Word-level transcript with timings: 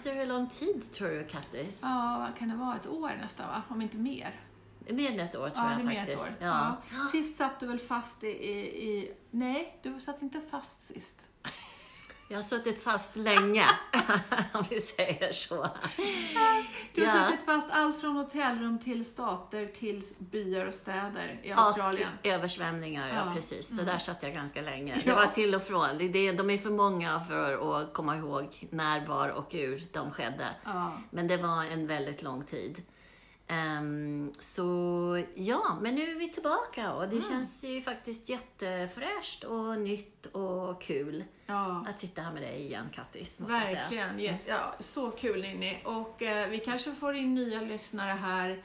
Efter 0.00 0.14
hur 0.14 0.26
lång 0.26 0.46
tid 0.48 0.92
tror 0.92 1.08
du, 1.08 1.24
Kattis? 1.24 1.80
Ja, 1.82 2.26
vad 2.28 2.38
kan 2.38 2.48
det 2.48 2.54
vara? 2.54 2.76
Ett 2.76 2.86
år 2.86 3.12
nästan, 3.20 3.48
va? 3.48 3.62
Om 3.68 3.82
inte 3.82 3.96
mer. 3.98 4.40
Mer 4.88 5.10
än 5.10 5.20
ett 5.20 5.36
år 5.36 5.50
tror 5.50 5.64
Ja, 5.66 5.70
det 5.70 5.74
är 5.74 5.78
jag 5.78 5.86
mer 5.86 6.08
ett 6.08 6.20
faktiskt. 6.20 6.40
år. 6.42 6.46
Ja. 6.46 6.76
Ja. 6.92 7.04
Sist 7.12 7.38
satt 7.38 7.60
du 7.60 7.66
väl 7.66 7.78
fast 7.78 8.24
i, 8.24 8.26
i, 8.26 8.88
i... 8.88 9.12
Nej, 9.30 9.78
du 9.82 10.00
satt 10.00 10.22
inte 10.22 10.40
fast 10.50 10.86
sist. 10.86 11.28
Jag 12.32 12.36
har 12.36 12.42
suttit 12.42 12.82
fast 12.82 13.16
länge, 13.16 13.66
om 14.52 14.64
vi 14.70 14.80
säger 14.80 15.32
så. 15.32 15.68
Du 16.94 17.06
har 17.06 17.18
Ja. 17.18 17.26
suttit 17.30 17.44
fast 17.44 17.66
allt 17.70 18.00
från 18.00 18.16
hotellrum 18.16 18.78
till 18.78 19.04
stater 19.04 19.66
till 19.66 20.02
byar 20.18 20.66
och 20.66 20.74
städer 20.74 21.40
i 21.42 21.52
Australien. 21.52 22.08
Och 22.20 22.26
översvämningar, 22.26 23.08
ja, 23.08 23.14
Ja. 23.26 23.34
precis. 23.34 23.76
Så 23.76 23.82
där 23.82 23.98
satt 23.98 24.22
jag 24.22 24.32
ganska 24.32 24.62
länge. 24.62 25.00
Det 25.04 25.12
var 25.12 25.26
till 25.26 25.54
och 25.54 25.62
från. 25.62 25.98
De 25.98 26.50
är 26.50 26.58
för 26.58 26.70
många 26.70 27.24
för 27.24 27.80
att 27.82 27.92
komma 27.92 28.16
ihåg 28.16 28.66
när, 28.70 29.06
var 29.06 29.28
och 29.28 29.52
hur 29.52 29.82
de 29.92 30.10
skedde. 30.10 30.48
Ja. 30.64 30.92
Men 31.10 31.26
det 31.28 31.36
var 31.36 31.64
en 31.64 31.86
väldigt 31.86 32.22
lång 32.22 32.42
tid. 32.42 32.82
Ehm, 33.46 34.32
så 34.38 35.24
ja, 35.34 35.78
men 35.80 35.94
nu 35.94 36.10
är 36.10 36.14
vi 36.18 36.28
tillbaka 36.32 36.92
och 36.92 37.02
det 37.08 37.16
Mm. 37.16 37.22
känns 37.30 37.64
ju 37.64 37.82
faktiskt 37.82 38.28
jättefräscht 38.28 39.44
och 39.44 39.78
nytt 39.80 40.26
och 40.26 40.82
kul 40.82 41.24
ja. 41.50 41.84
att 41.88 42.00
sitta 42.00 42.22
här 42.22 42.32
med 42.32 42.42
dig 42.42 42.60
igen, 42.62 42.86
Kattis, 42.92 43.40
måste 43.40 43.54
jag 43.54 43.66
säga. 43.66 43.78
Verkligen. 43.80 44.18
Jätte- 44.18 44.50
Ja, 44.50 44.74
så 44.80 45.10
kul 45.10 45.40
Ninni. 45.42 45.82
Och 45.84 46.22
eh, 46.22 46.48
vi 46.48 46.58
kanske 46.58 46.94
får 46.94 47.14
in 47.16 47.34
nya 47.34 47.60
lyssnare 47.60 48.12
här 48.12 48.62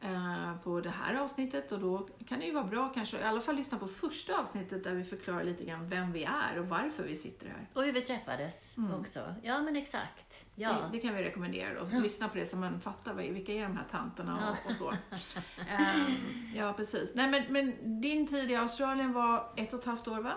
eh, 0.00 0.56
på 0.64 0.80
det 0.80 0.90
här 0.90 1.14
avsnittet 1.14 1.72
och 1.72 1.78
då 1.80 2.08
kan 2.28 2.40
det 2.40 2.46
ju 2.46 2.52
vara 2.52 2.64
bra 2.64 2.88
kanske 2.94 3.18
i 3.18 3.22
alla 3.22 3.40
fall 3.40 3.56
lyssna 3.56 3.78
på 3.78 3.88
första 3.88 4.38
avsnittet 4.40 4.84
där 4.84 4.94
vi 4.94 5.04
förklarar 5.04 5.44
lite 5.44 5.64
grann 5.64 5.88
vem 5.88 6.12
vi 6.12 6.24
är 6.24 6.58
och 6.58 6.66
varför 6.68 7.02
vi 7.02 7.16
sitter 7.16 7.46
här. 7.46 7.66
Och 7.74 7.82
hur 7.82 7.92
vi 7.92 8.00
träffades 8.00 8.76
också. 9.00 9.34
Ja, 9.42 9.62
men 9.62 9.76
exakt. 9.76 10.44
Ja. 10.54 10.68
Det, 10.72 10.76
det 10.92 10.98
kan 10.98 11.14
vi 11.14 11.22
rekommendera 11.22 11.74
då. 11.84 11.98
Lyssna 11.98 12.28
på 12.28 12.36
det 12.38 12.46
så 12.46 12.56
man 12.56 12.80
fattar 12.80 13.14
vilka 13.14 13.52
är 13.52 13.62
de 13.62 13.76
här 13.76 13.86
tanterna 13.90 14.50
och, 14.64 14.70
och 14.70 14.76
så. 14.76 14.90
Ehm, 14.90 16.14
ja, 16.54 16.72
precis. 16.72 17.10
Nej, 17.14 17.28
men, 17.30 17.42
men 17.52 18.00
din 18.00 18.26
tid 18.26 18.50
i 18.50 18.56
Australien 18.56 19.12
var 19.12 19.52
ett 19.56 19.72
och 19.72 19.80
ett 19.80 19.86
halvt 19.86 20.08
år 20.08 20.20
va? 20.20 20.32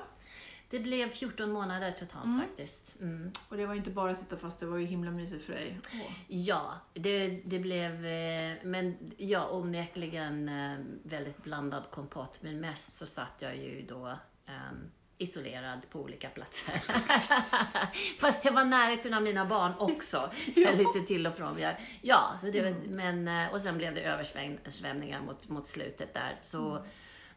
Det 0.69 0.79
blev 0.79 1.09
14 1.09 1.51
månader 1.51 1.91
totalt 1.91 2.39
faktiskt. 2.47 2.95
Mm. 3.01 3.31
Och 3.49 3.57
det 3.57 3.65
var 3.65 3.75
inte 3.75 3.89
bara 3.89 4.11
att 4.11 4.17
sitta 4.17 4.37
fast, 4.37 4.59
det 4.59 4.65
var 4.65 4.77
ju 4.77 4.85
himla 4.85 5.11
mysigt 5.11 5.45
för 5.45 5.53
dig. 5.53 5.79
Åh. 5.93 6.11
Ja, 6.27 6.73
det, 6.93 7.27
det 7.45 7.59
blev, 7.59 8.05
eh, 8.05 8.53
men 8.63 8.97
ja, 9.17 9.49
onekligen 9.51 10.49
eh, 10.49 10.77
väldigt 11.03 11.43
blandad 11.43 11.83
kompott. 11.91 12.37
Men 12.41 12.59
mest 12.59 12.95
så 12.95 13.05
satt 13.05 13.33
jag 13.39 13.57
ju 13.57 13.81
då 13.89 14.07
ehm, 14.45 14.91
isolerad 15.17 15.79
på 15.89 15.99
olika 15.99 16.29
platser. 16.29 16.73
Fast 18.19 18.45
jag 18.45 18.51
var 18.51 18.63
närheten 18.65 19.13
av 19.13 19.21
mina 19.21 19.45
barn 19.45 19.73
också. 19.79 20.29
Lite 20.55 21.01
till 21.07 21.27
och 21.27 21.35
från. 21.35 21.59
Jag- 21.59 21.75
Ja, 22.01 22.35
så 22.37 22.47
det, 22.47 22.61
var- 22.61 22.87
men, 22.87 23.27
eh, 23.27 23.53
och 23.53 23.61
sen 23.61 23.77
blev 23.77 23.95
det 23.95 24.01
översvämningar 24.01 25.21
mot, 25.21 25.49
mot 25.49 25.67
slutet 25.67 26.13
där. 26.13 26.39
Så 26.41 26.85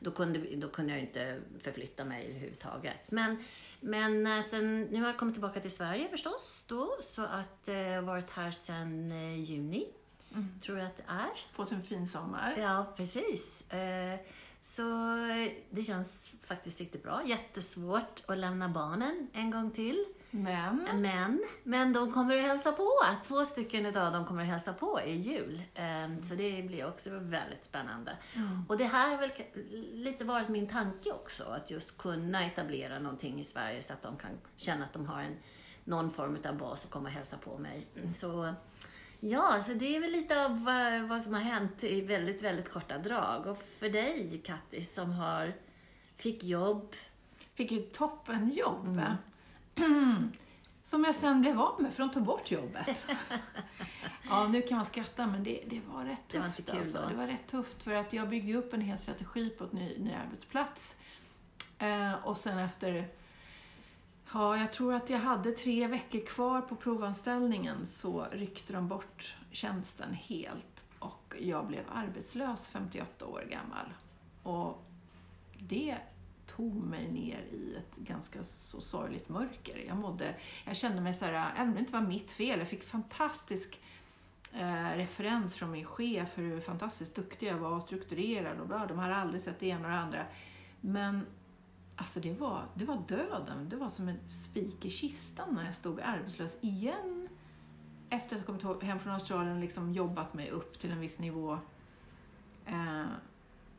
då, 0.03 0.11
kunde, 0.11 0.57
då 0.57 0.69
kunde 0.69 0.93
jag 0.93 1.01
inte 1.01 1.41
förflytta 1.61 2.05
mig 2.05 2.27
överhuvudtaget. 2.31 3.11
Men, 3.11 3.45
men 3.81 4.27
eh, 4.27 4.41
sen, 4.41 4.83
nu 4.83 5.01
har 5.01 5.07
jag 5.07 5.17
kommit 5.19 5.35
tillbaka 5.35 5.61
till 5.61 5.71
Sverige 5.71 6.09
förstås. 6.09 6.65
Då, 6.69 6.97
så 7.03 7.23
att 7.23 7.69
eh, 7.69 7.75
har 7.77 8.03
varit 8.03 8.31
här 8.31 8.51
sedan 8.51 9.13
eh, 9.13 9.43
juni, 9.43 9.87
tror 10.63 10.79
jag 10.79 10.87
att 10.87 10.97
det 10.97 11.05
är. 11.07 11.31
Fått 11.53 11.73
en 11.73 11.83
fin 11.83 12.09
sommar. 12.09 12.55
Ja, 12.59 12.93
precis. 12.97 13.71
Eh, 13.71 14.21
Så 14.61 14.83
det 15.71 15.83
känns 15.83 16.33
faktiskt 16.45 16.81
riktigt 16.81 17.03
bra. 17.03 17.23
Jättesvårt 17.27 18.23
att 18.27 18.39
lämna 18.39 18.69
barnen 18.69 19.29
en 19.33 19.51
gång 19.51 19.71
till. 19.71 20.05
Men, 20.35 21.01
Men, 21.01 21.43
men 21.63 21.93
de 21.93 22.13
kommer 22.13 22.37
att 22.37 22.43
hälsa 22.43 22.73
på. 22.73 22.91
Två 23.27 23.45
stycken 23.45 23.87
av 23.87 24.13
dem 24.13 24.27
kommer 24.27 24.43
att 24.43 24.49
hälsa 24.49 24.73
på 24.73 25.01
i 25.01 25.15
jul. 25.17 25.63
Eh, 25.75 26.23
Så 26.23 26.35
det 26.35 26.63
blir 26.63 26.89
också 26.89 27.11
väldigt 27.19 27.65
spännande. 27.65 28.17
Och 28.69 28.77
det 28.79 28.85
här 28.85 29.09
har 29.11 29.17
väl 29.17 29.31
lite 29.93 30.25
varit 30.25 30.49
min 30.49 30.69
tanke 30.69 31.13
också. 31.13 31.45
Att 31.45 31.71
just 31.71 31.99
kunna 31.99 32.45
etablera 32.47 32.99
någonting 32.99 33.41
i 33.41 33.45
Sverige 33.45 33.83
så 33.83 33.93
att 33.93 34.03
de 34.03 34.17
kan 34.17 34.31
känna 34.57 34.85
att 34.85 34.93
de 34.93 35.07
har 35.07 35.21
en, 35.23 35.37
någon 35.85 36.11
form 36.11 36.39
av 36.49 36.57
bas 36.57 36.85
och 36.85 36.91
komma 36.91 37.09
och 37.09 37.15
hälsa 37.15 37.37
på 37.37 37.59
mig. 37.59 37.87
Så 38.15 38.55
Ja, 39.25 39.61
så 39.63 39.73
det 39.73 39.97
är 39.97 40.01
väl 40.01 40.11
lite 40.13 40.45
av 40.45 40.65
vad, 40.65 41.03
vad 41.03 41.23
som 41.23 41.35
har 41.35 41.41
hänt 41.41 41.85
i 41.85 42.01
väldigt, 42.01 42.43
väldigt 42.43 42.71
korta 42.73 42.99
drag. 42.99 43.47
Och 43.47 43.63
för 43.79 43.89
dig, 43.89 44.41
Kattis, 44.45 44.95
som 44.95 45.11
har, 45.13 45.53
fick 46.17 46.45
jobb. 46.45 46.95
fick 47.55 47.71
ju 47.73 47.81
toppenjobb. 47.83 48.87
Mm. 48.89 49.13
Som 50.83 51.05
jag 51.05 51.15
sen 51.15 51.41
blev 51.41 51.61
av 51.61 51.83
med, 51.83 51.95
för 51.95 52.03
de 52.03 52.11
tog 52.11 52.25
bort 52.25 52.51
jobbet. 52.51 53.07
ja, 54.29 54.49
nu 54.49 54.63
kan 54.63 54.77
man 54.77 54.87
skratta, 54.87 55.27
men 55.27 55.45
det, 55.45 55.63
det 55.67 55.81
var 55.81 56.05
rätt 56.05 56.29
Det 56.29 56.39
var 56.39 56.47
tufft. 56.47 56.59
inte 56.59 56.71
kul 56.71 56.81
alltså. 56.81 57.07
Det 57.09 57.15
var 57.15 57.27
rätt 57.27 57.47
tufft, 57.47 57.83
för 57.83 57.95
att 57.95 58.13
jag 58.13 58.29
byggde 58.29 58.55
upp 58.59 58.73
en 58.73 58.81
hel 58.81 58.99
strategi 58.99 59.51
på 59.51 59.65
ett 59.65 59.73
ny, 59.73 59.99
ny 59.99 60.13
arbetsplats. 60.13 60.97
Eh, 61.79 62.13
och 62.15 62.37
sen 62.37 62.59
efter, 62.59 63.09
ja, 64.33 64.57
jag 64.57 64.73
tror 64.73 64.95
att 64.95 65.11
jag 65.11 65.19
hade 65.19 65.53
tre 65.53 65.87
veckor 65.87 66.27
kvar 66.27 66.61
på 66.61 66.77
provanställningen 66.77 67.87
så 67.87 68.27
ryckte 68.33 68.73
de 68.73 68.89
bort 68.89 69.35
tjänsten 69.51 70.15
helt 70.15 70.85
och 70.99 71.35
jag 71.41 71.67
blev 71.67 71.85
arbetslös 71.95 72.69
58 72.69 73.27
år 73.27 73.45
gammal. 73.51 73.87
Och 74.43 74.85
det 75.59 75.97
tog 76.57 76.75
mig 76.75 77.13
ner 77.13 77.41
i 77.53 77.77
ett 77.77 77.97
ganska 77.97 78.45
så 78.45 78.81
sorgligt 78.81 79.29
mörker. 79.29 79.85
Jag 79.89 79.97
mådde, 79.97 80.35
jag 80.65 80.77
kände 80.77 81.01
mig 81.01 81.15
så 81.15 81.25
här, 81.25 81.53
även 81.57 81.69
om 81.69 81.75
det 81.75 81.81
inte 81.81 81.93
var 81.93 82.01
mitt 82.01 82.31
fel, 82.31 82.59
jag 82.59 82.69
fick 82.69 82.85
fantastisk 82.85 83.81
eh, 84.53 84.97
referens 84.97 85.57
från 85.57 85.71
min 85.71 85.85
chef 85.85 86.29
hur 86.35 86.61
fantastiskt 86.61 87.15
duktig 87.15 87.47
jag 87.47 87.59
var 87.59 87.71
och 87.71 87.83
strukturerad 87.83 88.61
och 88.61 88.67
bla, 88.67 88.87
de 88.87 88.99
hade 88.99 89.17
aldrig 89.17 89.43
sett 89.43 89.61
det 89.61 89.67
ena 89.67 89.85
och 89.85 89.93
det 89.93 89.99
andra. 89.99 90.27
Men 90.81 91.27
alltså 91.97 92.21
det 92.21 92.33
var, 92.33 92.65
det 92.75 92.85
var 92.85 93.03
döden, 93.09 93.69
det 93.69 93.77
var 93.77 93.89
som 93.89 94.09
en 94.09 94.29
spik 94.29 94.85
i 94.85 94.91
kistan 94.91 95.55
när 95.55 95.65
jag 95.65 95.75
stod 95.75 96.01
arbetslös 96.01 96.59
igen 96.61 97.29
efter 98.11 98.37
att 98.37 98.47
ha 98.47 98.59
kommit 98.59 98.83
hem 98.83 98.99
från 98.99 99.13
Australien 99.13 99.55
och 99.55 99.61
liksom 99.61 99.93
jobbat 99.93 100.35
mig 100.35 100.51
upp 100.51 100.79
till 100.79 100.93
en 100.93 101.01
viss 101.01 101.19
nivå. 101.19 101.59
Eh, 102.67 103.05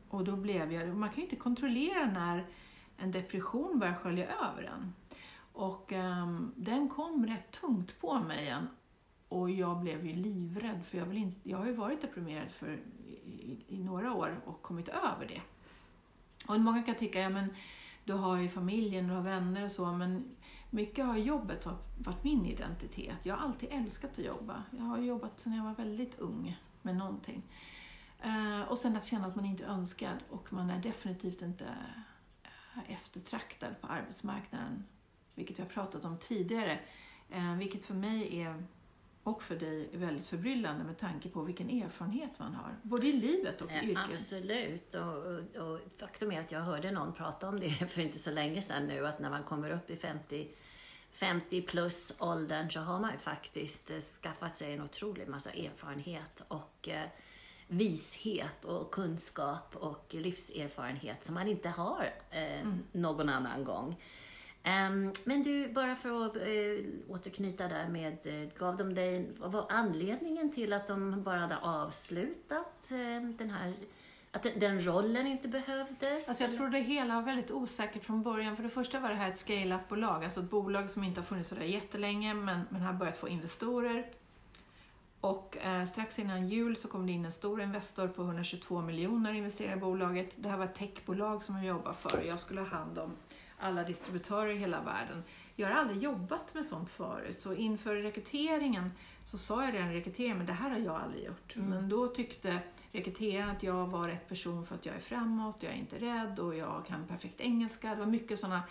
och 0.08 0.24
då 0.24 0.36
blev 0.36 0.72
jag, 0.72 0.96
man 0.96 1.08
kan 1.08 1.16
ju 1.16 1.22
inte 1.22 1.36
kontrollera 1.36 2.06
när 2.06 2.46
en 2.96 3.12
depression 3.12 3.78
börjar 3.78 3.94
skölja 3.94 4.26
över 4.26 4.62
en. 4.62 4.94
Och 5.52 5.92
um, 5.92 6.52
den 6.56 6.88
kom 6.88 7.26
rätt 7.26 7.50
tungt 7.50 8.00
på 8.00 8.18
mig 8.18 8.42
igen. 8.42 8.68
Och 9.28 9.50
jag 9.50 9.80
blev 9.80 10.06
ju 10.06 10.12
livrädd, 10.12 10.84
för 10.86 10.98
jag, 10.98 11.06
vill 11.06 11.18
inte, 11.18 11.48
jag 11.48 11.58
har 11.58 11.66
ju 11.66 11.72
varit 11.72 12.00
deprimerad 12.00 12.50
för 12.50 12.80
i, 13.24 13.64
i, 13.68 13.78
några 13.78 14.14
år 14.14 14.40
och 14.44 14.62
kommit 14.62 14.88
över 14.88 15.26
det. 15.28 15.40
Och 16.48 16.60
många 16.60 16.82
kan 16.82 16.94
tycka, 16.94 17.20
ja 17.20 17.28
men 17.28 17.54
du 18.04 18.12
har 18.12 18.36
ju 18.36 18.48
familjen, 18.48 19.08
du 19.08 19.14
har 19.14 19.22
vänner 19.22 19.64
och 19.64 19.70
så, 19.70 19.92
men 19.92 20.36
mycket 20.70 21.04
har 21.04 21.16
jobbet 21.16 21.66
varit, 21.66 22.24
min 22.24 22.46
identitet. 22.46 23.16
Jag 23.22 23.36
har 23.36 23.46
alltid 23.46 23.68
älskat 23.72 24.10
att 24.10 24.24
jobba. 24.24 24.62
Jag 24.70 24.84
har 24.84 24.98
jobbat 24.98 25.40
sedan 25.40 25.54
jag 25.54 25.64
var 25.64 25.74
väldigt 25.74 26.18
ung 26.18 26.60
med 26.82 26.96
någonting. 26.96 27.42
Uh, 28.24 28.62
och 28.62 28.78
sen 28.78 28.96
att 28.96 29.04
känna 29.04 29.26
att 29.26 29.36
man 29.36 29.44
inte 29.44 29.64
är 29.64 29.68
önskad 29.68 30.18
och 30.30 30.52
man 30.52 30.70
är 30.70 30.78
definitivt 30.78 31.42
inte 31.42 31.68
eftertraktad 32.88 33.74
på 33.80 33.86
arbetsmarknaden. 33.86 34.84
Vilket 35.34 35.58
vi 35.58 35.62
har 35.62 35.70
pratat 35.70 36.04
om 36.04 36.18
tidigare. 36.18 36.78
Eh, 37.30 37.54
vilket 37.54 37.84
för 37.84 37.94
mig 37.94 38.40
är, 38.40 38.64
och 39.22 39.42
för 39.42 39.56
dig 39.56 39.90
är 39.92 39.98
väldigt 39.98 40.26
förbryllande 40.26 40.84
med 40.84 40.98
tanke 40.98 41.28
på 41.28 41.42
vilken 41.42 41.70
erfarenhet 41.70 42.30
man 42.38 42.54
har. 42.54 42.76
Både 42.82 43.06
i 43.06 43.12
livet 43.12 43.60
och 43.60 43.70
i 43.70 43.74
Eh, 43.74 43.84
yrket. 43.84 44.10
Absolut. 44.10 44.94
Och, 44.94 45.16
och, 45.16 45.72
och 45.72 45.80
faktum 45.98 46.32
är 46.32 46.40
att 46.40 46.52
jag 46.52 46.60
hörde 46.60 46.90
någon 46.90 47.12
prata 47.12 47.48
om 47.48 47.60
det 47.60 47.70
för 47.90 48.00
inte 48.00 48.18
så 48.18 48.30
länge 48.30 48.62
sedan 48.62 48.86
nu, 48.86 49.06
att 49.06 49.20
när 49.20 49.30
man 49.30 49.42
kommer 49.42 49.70
upp 49.70 49.90
i 49.90 49.96
50 49.96 50.48
50 51.14 51.62
plus 51.62 52.14
åldern 52.18 52.70
så 52.70 52.80
har 52.80 53.00
man 53.00 53.12
ju 53.12 53.18
faktiskt 53.18 53.90
eh, 53.90 54.00
skaffat 54.00 54.56
sig 54.56 54.72
en 54.72 54.80
otrolig 54.80 55.28
massa 55.28 55.50
erfarenhet 55.50 56.44
och 56.48 56.88
vishet 57.68 58.64
och 58.64 58.90
kunskap 58.90 59.76
och 59.76 60.06
livserfarenhet 60.08 61.24
som 61.24 61.34
man 61.34 61.48
inte 61.48 61.68
har 61.68 62.12
eh, 62.30 62.68
någon 62.92 63.28
annan 63.28 63.64
gång. 63.64 63.96
Ehm, 64.66 65.12
men 65.24 65.42
du, 65.42 65.68
bara 65.68 65.94
för 65.94 66.26
att 66.26 66.36
eh, 66.36 67.12
återknyta 67.14 67.68
där 67.68 67.88
med, 67.88 68.18
eh, 68.24 68.58
gav 68.58 68.76
de 68.76 68.94
dig, 68.94 69.30
vad 69.38 69.52
var 69.52 69.66
anledningen 69.68 70.52
till 70.52 70.72
att 70.72 70.86
de 70.86 71.22
bara 71.22 71.38
hade 71.38 71.56
avslutat 71.56 72.90
eh, 72.90 73.28
den 73.28 73.50
här, 73.50 73.74
att 74.30 74.42
den, 74.42 74.58
den 74.58 74.86
rollen 74.86 75.26
inte 75.26 75.48
behövdes? 75.48 76.28
Alltså 76.28 76.44
jag 76.44 76.56
tror 76.56 76.68
det 76.68 76.78
hela 76.78 77.14
var 77.14 77.22
väldigt 77.22 77.50
osäkert 77.50 78.04
från 78.04 78.22
början. 78.22 78.56
För 78.56 78.62
det 78.62 78.70
första 78.70 79.00
var 79.00 79.08
det 79.08 79.14
här 79.14 79.30
ett 79.30 79.38
scale-up-bolag, 79.38 80.24
alltså 80.24 80.40
ett 80.40 80.50
bolag 80.50 80.90
som 80.90 81.04
inte 81.04 81.20
har 81.20 81.26
funnits 81.26 81.48
sådär 81.48 81.64
jättelänge 81.64 82.34
men, 82.34 82.60
men 82.70 82.80
har 82.80 82.92
börjat 82.92 83.18
få 83.18 83.28
investorer. 83.28 84.06
Och 85.24 85.56
eh, 85.56 85.84
strax 85.84 86.18
innan 86.18 86.48
jul 86.48 86.76
så 86.76 86.88
kom 86.88 87.06
det 87.06 87.12
in 87.12 87.24
en 87.24 87.32
stor 87.32 87.60
investor 87.62 88.08
på 88.08 88.22
122 88.22 88.82
miljoner 88.82 89.32
investerare 89.32 89.76
i 89.76 89.80
bolaget. 89.80 90.34
Det 90.38 90.48
här 90.48 90.56
var 90.56 90.64
ett 90.64 90.74
techbolag 90.74 91.44
som 91.44 91.56
jag 91.56 91.64
jobbade 91.64 91.94
för 91.94 92.18
och 92.18 92.26
jag 92.26 92.40
skulle 92.40 92.60
ha 92.60 92.68
hand 92.68 92.98
om 92.98 93.12
alla 93.58 93.84
distributörer 93.84 94.50
i 94.50 94.58
hela 94.58 94.80
världen. 94.80 95.22
Jag 95.56 95.68
har 95.68 95.74
aldrig 95.74 96.02
jobbat 96.02 96.54
med 96.54 96.66
sånt 96.66 96.90
förut, 96.90 97.38
så 97.38 97.54
inför 97.54 97.94
rekryteringen 97.94 98.90
så 99.24 99.38
sa 99.38 99.64
jag 99.64 99.74
redan 99.74 99.92
rekryteringen, 99.92 100.38
men 100.38 100.46
det 100.46 100.52
här 100.52 100.70
har 100.70 100.78
jag 100.78 100.96
aldrig 100.96 101.24
gjort. 101.24 101.56
Mm. 101.56 101.68
Men 101.68 101.88
då 101.88 102.08
tyckte 102.08 102.58
rekryteraren 102.92 103.50
att 103.50 103.62
jag 103.62 103.86
var 103.86 104.08
rätt 104.08 104.28
person 104.28 104.66
för 104.66 104.74
att 104.74 104.86
jag 104.86 104.94
är 104.94 105.00
framåt, 105.00 105.62
jag 105.62 105.72
är 105.72 105.76
inte 105.76 105.98
rädd 105.98 106.38
och 106.38 106.56
jag 106.56 106.86
kan 106.86 107.06
perfekt 107.06 107.40
engelska. 107.40 107.90
Det 107.90 108.00
var 108.00 108.06
mycket 108.06 108.38
sådana 108.38 108.62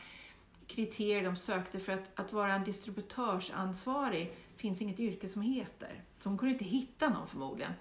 kriterier 0.76 1.24
de 1.24 1.36
sökte 1.36 1.80
för 1.80 1.94
att, 1.94 2.20
att 2.20 2.34
vara 2.34 2.54
en 2.54 2.64
distributörsansvarig 2.64 4.36
finns 4.56 4.82
inget 4.82 5.00
yrke 5.00 5.30
som 5.30 5.42
heter. 5.42 6.04
Så 6.20 6.30
hon 6.30 6.38
kunde 6.38 6.54
inte 6.54 6.66
hitta 6.66 7.10
någon 7.10 7.28
förmodligen. 7.28 7.74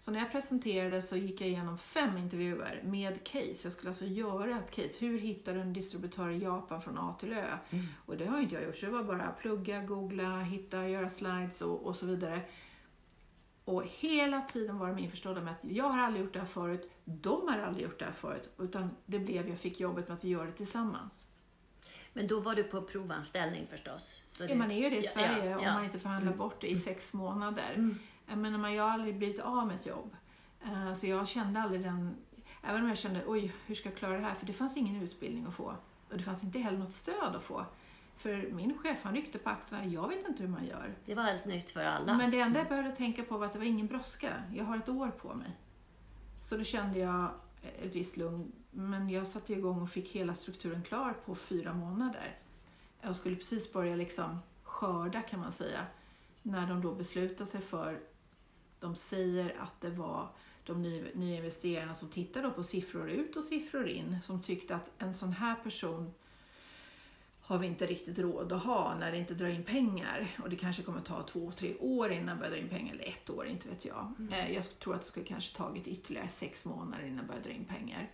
Så 0.00 0.10
när 0.10 0.18
jag 0.18 0.32
presenterade 0.32 1.02
så 1.02 1.16
gick 1.16 1.40
jag 1.40 1.48
igenom 1.48 1.78
fem 1.78 2.16
intervjuer 2.16 2.82
med 2.84 3.24
case. 3.24 3.60
Jag 3.64 3.72
skulle 3.72 3.90
alltså 3.90 4.04
göra 4.04 4.58
ett 4.58 4.70
case. 4.70 4.96
Hur 4.98 5.18
hittar 5.18 5.54
du 5.54 5.60
en 5.60 5.72
distributör 5.72 6.30
i 6.30 6.38
Japan 6.38 6.82
från 6.82 6.98
A 6.98 7.16
till 7.20 7.32
Ö? 7.32 7.58
Mm. 7.70 7.86
Och 8.06 8.16
det 8.16 8.26
har 8.26 8.40
inte 8.40 8.54
jag 8.54 8.64
gjort, 8.64 8.76
så 8.76 8.86
det 8.86 8.92
var 8.92 9.04
bara 9.04 9.30
plugga, 9.30 9.82
googla, 9.82 10.40
hitta, 10.40 10.88
göra 10.88 11.10
slides 11.10 11.62
och, 11.62 11.86
och 11.86 11.96
så 11.96 12.06
vidare. 12.06 12.42
Och 13.64 13.84
hela 13.86 14.40
tiden 14.40 14.78
var 14.78 14.88
de 14.88 14.98
införstådda 14.98 15.40
med 15.40 15.52
att 15.52 15.70
jag 15.70 15.84
har 15.84 15.98
aldrig 15.98 16.24
gjort 16.24 16.32
det 16.32 16.40
här 16.40 16.46
förut, 16.46 16.90
de 17.04 17.48
har 17.48 17.58
aldrig 17.58 17.84
gjort 17.84 17.98
det 17.98 18.04
här 18.04 18.12
förut, 18.12 18.50
utan 18.58 18.90
det 19.06 19.18
blev, 19.18 19.48
jag 19.48 19.58
fick 19.58 19.80
jobbet 19.80 20.08
med 20.08 20.16
att 20.16 20.24
vi 20.24 20.28
gör 20.28 20.46
det 20.46 20.52
tillsammans. 20.52 21.29
Men 22.20 22.26
då 22.26 22.40
var 22.40 22.54
du 22.54 22.64
på 22.64 22.82
provanställning 22.82 23.66
förstås? 23.70 24.22
Så 24.28 24.44
Ja, 24.48 24.54
man 24.54 24.70
är 24.70 24.82
ju 24.82 24.90
det 24.90 24.96
i 24.98 25.02
Sverige 25.02 25.50
ja, 25.50 25.56
om 25.58 25.64
ja. 25.64 25.72
man 25.74 25.84
inte 25.84 25.98
förhandlar 25.98 26.32
Mm. 26.32 26.38
bort 26.38 26.60
det 26.60 26.66
i 26.70 26.76
sex 26.76 27.12
månader. 27.12 27.72
Mm. 27.74 27.98
Jag 28.28 28.38
menar, 28.38 28.58
man- 28.58 28.74
jag 28.74 28.84
har 28.84 28.90
aldrig 28.90 29.16
blivit 29.18 29.40
av 29.40 29.66
med 29.66 29.76
ett 29.76 29.86
jobb. 29.86 30.16
Eh, 30.64 30.94
Så 30.94 31.06
jag 31.06 31.28
kände 31.28 31.60
aldrig 31.60 31.82
den, 31.82 32.16
även 32.62 32.82
om 32.82 32.88
jag 32.88 32.98
kände 32.98 33.22
oj, 33.26 33.52
hur 33.66 33.74
ska 33.74 33.88
jag 33.88 33.98
klara 33.98 34.12
det 34.12 34.24
här? 34.24 34.34
För 34.34 34.46
det 34.46 34.52
fanns 34.52 34.76
ingen 34.76 35.02
utbildning 35.02 35.46
att 35.46 35.54
få. 35.54 35.74
Och 36.10 36.16
det 36.16 36.22
fanns 36.22 36.44
inte 36.44 36.58
heller 36.58 36.78
något 36.78 36.92
stöd 36.92 37.36
att 37.36 37.42
få. 37.42 37.64
För 38.16 38.48
min 38.52 38.78
chef 38.78 38.98
han 39.02 39.14
ryckte 39.14 39.38
på 39.38 39.50
axlarna, 39.50 39.84
jag 39.84 40.08
vet 40.08 40.28
inte 40.28 40.42
hur 40.42 40.50
man 40.50 40.64
gör. 40.66 40.94
Det 41.04 41.14
var 41.14 41.22
helt 41.22 41.44
nytt 41.44 41.70
för 41.70 41.84
alla. 41.84 42.16
Men 42.16 42.30
det 42.30 42.40
enda 42.40 42.58
jag 42.60 42.68
behövde 42.68 42.92
tänka 42.96 43.22
på 43.22 43.38
var 43.38 43.46
att 43.46 43.52
det 43.52 43.58
var 43.58 43.66
ingen 43.66 43.86
brådska. 43.86 44.42
Jag 44.54 44.64
har 44.64 44.76
ett 44.76 44.88
år 44.88 45.08
på 45.10 45.34
mig. 45.34 45.50
Så 46.42 46.56
då 46.56 46.64
kände 46.64 46.98
jag 46.98 47.30
Eh, 47.62 47.86
ett 47.86 47.94
visst 47.94 48.16
lugn. 48.16 48.52
Men 48.70 49.10
jag 49.10 49.26
satte 49.26 49.52
igång 49.52 49.82
och 49.82 49.90
fick 49.90 50.08
hela 50.08 50.34
strukturen 50.34 50.82
klar 50.82 51.14
på 51.24 51.34
fyra 51.34 51.74
månader. 51.74 52.38
Jag 53.00 53.16
skulle 53.16 53.36
precis 53.36 53.72
börja 53.72 53.96
liksom 53.96 54.38
skörda 54.62 55.22
kan 55.22 55.40
man 55.40 55.52
säga. 55.52 55.86
När 56.42 56.66
de 56.66 56.82
då 56.82 56.94
beslutar 56.94 57.44
sig 57.44 57.60
för, 57.60 58.00
de 58.80 58.96
säger 58.96 59.56
att 59.60 59.80
det 59.80 59.90
var 59.90 60.28
de 60.64 60.82
nya, 60.82 61.36
investerarna 61.36 61.94
som 61.94 62.08
tittade 62.08 62.50
på 62.50 62.64
siffror 62.64 63.10
ut 63.10 63.36
och 63.36 63.44
siffror 63.44 63.88
in 63.88 64.18
som 64.22 64.42
tyckte 64.42 64.76
att 64.76 64.90
en 64.98 65.14
sån 65.14 65.32
här 65.32 65.54
person 65.54 66.12
har 67.50 67.58
vi 67.58 67.66
inte 67.66 67.86
riktigt 67.86 68.18
råd 68.18 68.52
att 68.52 68.62
ha 68.64 68.94
när 68.94 69.10
det 69.12 69.18
inte 69.18 69.34
drar 69.34 69.48
in 69.48 69.62
pengar. 69.64 70.26
Och 70.42 70.50
det 70.50 70.56
kanske 70.56 70.82
kommer 70.82 71.00
ta 71.00 71.22
två, 71.22 71.52
tre 71.52 71.76
år 71.78 72.12
innan 72.12 72.26
det 72.36 72.40
börjar 72.40 72.50
dra 72.50 72.58
in 72.58 72.68
pengar, 72.68 72.94
eller 72.94 73.08
ett 73.08 73.30
år, 73.30 73.46
inte 73.46 73.68
vet 73.68 73.84
jag. 73.84 74.12
Eh, 74.32 74.52
Jag 74.52 74.78
tror 74.78 74.94
att 74.94 75.00
det 75.00 75.06
skulle 75.06 75.26
kanske 75.26 75.56
tagit 75.56 75.86
ytterligare 75.88 76.28
sex 76.28 76.64
månader 76.64 77.04
innan 77.04 77.16
det 77.16 77.22
börjar 77.28 77.42
dra 77.42 77.50
in 77.50 77.64
pengar. 77.64 78.08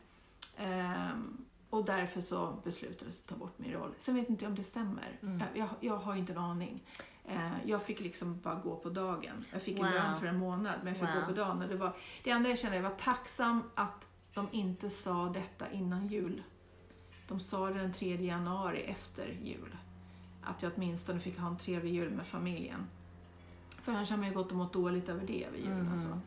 Ehm, 0.57 1.45
och 1.71 1.85
därför 1.85 2.21
så 2.21 2.53
beslutades 2.65 3.19
att 3.23 3.27
ta 3.29 3.37
bort 3.37 3.59
min 3.59 3.73
roll. 3.73 3.91
Sen 3.99 4.15
vet 4.15 4.29
inte 4.31 4.45
jag 4.45 4.51
om 4.51 4.57
det 4.57 4.65
stämmer. 4.65 5.19
Mm. 5.23 5.43
Jag, 5.55 5.69
jag, 5.81 5.97
har 5.97 6.15
ju 6.15 6.21
inte 6.21 6.33
en 6.33 6.39
aning. 6.39 6.83
Eh, 7.25 7.51
jag 7.65 7.83
fick 7.83 8.01
liksom 8.01 8.41
bara 8.43 8.55
gå 8.55 8.77
på 8.77 8.89
dagen. 8.91 9.45
Jag 9.53 9.63
fick 9.63 9.77
Wow. 9.79 9.87
en 9.87 9.93
lön 9.93 10.21
för 10.21 10.27
en 10.27 10.39
månad, 10.39 10.75
men 10.83 10.87
jag 10.87 10.97
fick 10.97 11.09
Wow. 11.17 11.21
gå 11.21 11.27
på 11.27 11.33
dagen. 11.33 11.63
Och 11.63 11.69
det, 11.69 11.77
var, 11.77 11.97
det 12.25 12.31
enda 12.31 12.49
jag 12.49 12.59
kände, 12.59 12.77
jag 12.77 12.83
var 12.83 12.91
tacksam 12.99 13.63
att 13.75 14.09
de 14.35 14.49
inte 14.53 14.91
sa 14.91 15.29
detta 15.35 15.71
innan 15.71 16.09
jul. 16.09 16.43
De 17.29 17.41
sa 17.41 17.67
det 17.71 17.81
den 17.81 17.93
3 17.93 18.17
januari 18.27 18.81
efter 18.83 19.27
jul. 19.43 19.77
Att 20.43 20.63
jag 20.63 20.73
åtminstone 20.77 21.21
fick 21.21 21.39
ha 21.39 21.49
en 21.49 21.57
trevlig 21.59 21.95
jul 21.95 22.11
med 22.11 22.27
familjen. 22.27 22.87
För 23.83 23.93
annars 23.93 24.11
har 24.11 24.17
man 24.17 24.29
ju 24.29 24.35
gått 24.35 24.51
och 24.51 24.57
mått 24.57 24.73
dåligt 24.73 25.09
över 25.09 25.27
det 25.27 25.45
över 25.45 25.59
julen. 25.59 25.85
Mhm. 25.85 25.95
och 25.95 26.01
så. 26.01 26.21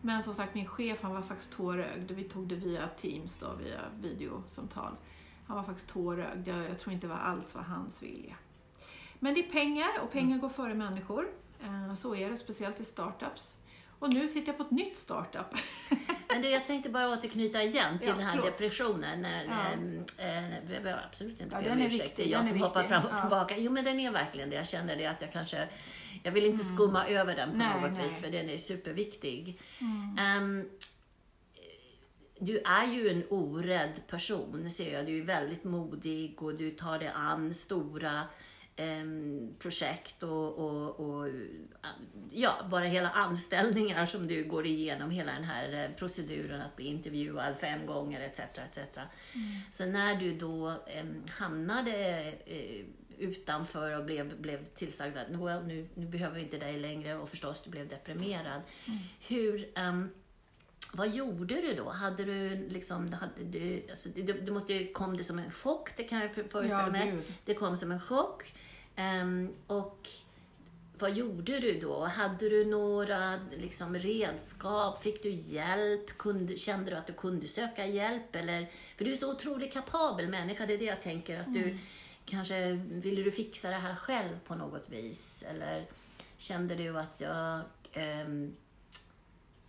Men 0.00 0.22
som 0.22 0.34
sagt, 0.34 0.54
min 0.54 0.66
chef 0.66 1.02
han 1.02 1.14
var 1.14 1.22
faktiskt 1.22 1.52
tårögd. 1.52 2.10
Vi 2.10 2.24
tog 2.24 2.48
det 2.48 2.54
via 2.54 2.88
Teams, 2.88 3.38
då, 3.38 3.46
via 3.64 3.80
videosamtal. 4.00 4.92
Han 5.46 5.56
var 5.56 5.64
faktiskt 5.64 5.88
tårögd. 5.88 6.48
Jag, 6.48 6.58
jag 6.70 6.78
tror 6.78 6.92
inte 6.94 7.06
det 7.06 7.12
var 7.12 7.20
alls 7.20 7.54
var 7.54 7.62
hans 7.62 8.02
vilja. 8.02 8.36
Men 9.18 9.34
det 9.34 9.40
är 9.48 9.50
pengar 9.52 9.88
och 10.02 10.12
pengar 10.12 10.38
går 10.38 10.48
före 10.48 10.74
människor. 10.74 11.28
Eh, 11.64 11.94
Så 11.94 12.14
är 12.14 12.30
det, 12.30 12.36
speciellt 12.36 12.80
i 12.80 12.84
startups. 12.84 13.56
Och 13.98 14.12
nu 14.14 14.28
sitter 14.28 14.46
jag 14.48 14.56
på 14.56 14.62
ett 14.62 14.70
nytt 14.70 14.96
startup. 14.96 15.46
Men 16.36 16.42
du, 16.42 16.48
jag 16.50 16.66
tänkte 16.66 16.90
bara 16.90 17.08
återknyta 17.08 17.62
igen 17.62 17.98
till 17.98 18.08
Ja, 18.08 18.14
den 18.14 18.24
här 18.24 18.36
förlåt. 18.36 18.46
depressionen. 18.58 19.22
När, 19.22 19.44
Ja. 19.44 19.50
ehm, 19.72 20.04
eh, 20.18 20.54
jag 20.54 20.82
behöver 20.82 21.04
absolut 21.10 21.40
inte 21.40 21.56
Ja, 21.56 21.62
be 21.62 21.70
om 21.72 21.78
ursäkt. 21.78 22.04
viktig, 22.04 22.16
Det 22.16 22.30
är 22.30 22.32
jag 22.32 22.40
den 22.40 22.46
är 22.46 22.50
som 22.52 22.60
hoppar 22.60 22.80
viktig. 22.82 22.96
fram 22.96 23.06
och 23.06 23.20
tillbaka. 23.20 23.54
Jo, 23.58 23.72
men 23.72 23.84
den 23.84 24.00
är 24.00 24.10
verkligen 24.10 24.50
det. 24.50 24.56
Jag 24.56 24.68
känner 24.68 24.96
det 24.96 25.06
att 25.06 25.20
jag 25.20 25.32
kanske... 25.32 25.68
Jag 26.22 26.32
vill 26.32 26.44
inte 26.46 26.64
skumma 26.64 27.06
över 27.06 27.36
den 27.36 27.50
på 27.50 27.56
Nej, 27.56 27.80
något 27.80 27.92
nej. 27.92 28.02
vis, 28.04 28.20
för 28.20 28.30
den 28.30 28.48
är 28.50 28.56
superviktig. 28.56 29.60
Mm. 29.80 30.18
Ehm, 30.18 30.68
du 32.38 32.58
är 32.58 32.86
ju 32.86 33.08
en 33.08 33.24
orädd 33.30 34.00
person, 34.08 34.70
ser 34.70 34.92
jag. 34.92 35.06
Du 35.06 35.20
är 35.20 35.24
väldigt 35.24 35.64
modig 35.64 36.42
och 36.42 36.54
du 36.54 36.70
tar 36.70 36.98
dig 36.98 37.10
an 37.14 37.54
stora 37.54 38.22
projekt 39.58 40.22
och, 40.22 40.58
och, 40.58 41.00
och 41.00 41.28
ja, 42.30 42.66
bara 42.70 42.84
hela 42.84 43.10
anställningar 43.10 44.06
som 44.06 44.26
du 44.28 44.44
går 44.44 44.66
igenom, 44.66 45.10
hela 45.10 45.32
den 45.32 45.44
här 45.44 45.84
eh, 45.84 45.96
proceduren 45.96 46.60
att 46.60 46.76
bli 46.76 46.86
intervjuad 46.86 47.56
fem 47.60 47.86
gånger 47.86 48.20
etc. 48.20 48.40
etc. 48.40 48.98
Så 49.70 49.86
när 49.86 50.16
du 50.16 50.38
då 50.38 50.74
em, 50.86 51.24
hamnade 51.30 52.22
eh, 52.46 52.84
utanför 53.18 53.98
och 53.98 54.04
blev, 54.04 54.40
blev 54.40 54.64
tillsagd 54.64 55.16
att 55.16 55.30
"Noel, 55.30 55.66
nu, 55.66 55.88
nu 55.94 56.06
behöver 56.06 56.36
vi 56.36 56.42
inte 56.42 56.58
dig 56.58 56.78
längre 56.80 57.14
och 57.14 57.28
förstås 57.28 57.62
du 57.62 57.70
blev 57.70 57.88
deprimerad. 57.88 58.62
Hur, 59.28 59.68
ehm, 59.74 60.10
vad 60.92 61.08
gjorde 61.14 61.54
du 61.60 61.74
då? 61.74 61.88
Hade 61.90 62.24
du 62.24 62.68
liksom, 62.68 63.12
hade 63.12 63.44
du, 63.44 63.82
alltså, 63.90 64.08
det, 64.14 64.22
det 64.32 64.52
måste 64.52 64.86
kom 64.86 65.16
det 65.16 65.24
som 65.24 65.38
en 65.38 65.50
chock, 65.50 65.96
det 65.96 66.04
kan 66.04 66.20
jag 66.20 66.34
för- 66.34 66.44
föreställa 66.44 66.82
Ja, 66.86 66.90
mig. 66.90 67.10
gud. 67.10 67.22
Det 67.44 67.54
kom 67.54 67.76
som 67.76 67.92
en 67.92 68.00
chock. 68.00 68.54
Ehm, 68.96 69.54
och 69.66 70.08
vad 70.98 71.12
gjorde 71.12 71.60
du 71.60 71.80
då? 71.80 72.04
Hade 72.04 72.48
du 72.48 72.64
några 72.64 73.40
liksom, 73.56 73.94
redskap? 73.98 75.02
Fick 75.02 75.22
du 75.22 75.30
hjälp? 75.30 76.18
Kunde, 76.18 76.56
kände 76.56 76.90
du 76.90 76.96
att 76.96 77.06
du 77.06 77.12
kunde 77.12 77.46
söka 77.48 77.86
hjälp? 77.86 78.36
Eller, 78.36 78.70
för 78.96 79.04
du 79.04 79.12
är 79.12 79.16
så 79.16 79.32
otroligt 79.32 79.72
kapabel 79.72 80.28
människa, 80.28 80.66
det 80.66 80.74
är 80.74 80.78
det 80.78 80.84
jag 80.84 81.02
tänker. 81.02 81.40
Att 81.40 81.54
du 81.54 81.78
Kanske 82.24 82.72
ville 82.72 83.22
du 83.22 83.32
fixa 83.32 83.70
det 83.70 83.76
här 83.76 83.94
själv 83.94 84.38
på 84.46 84.54
något 84.54 84.88
vis? 84.90 85.44
Eller 85.48 85.86
kände 86.36 86.74
du 86.74 86.98
att 86.98 87.20
jag 87.20 87.60
ehm, 87.92 88.56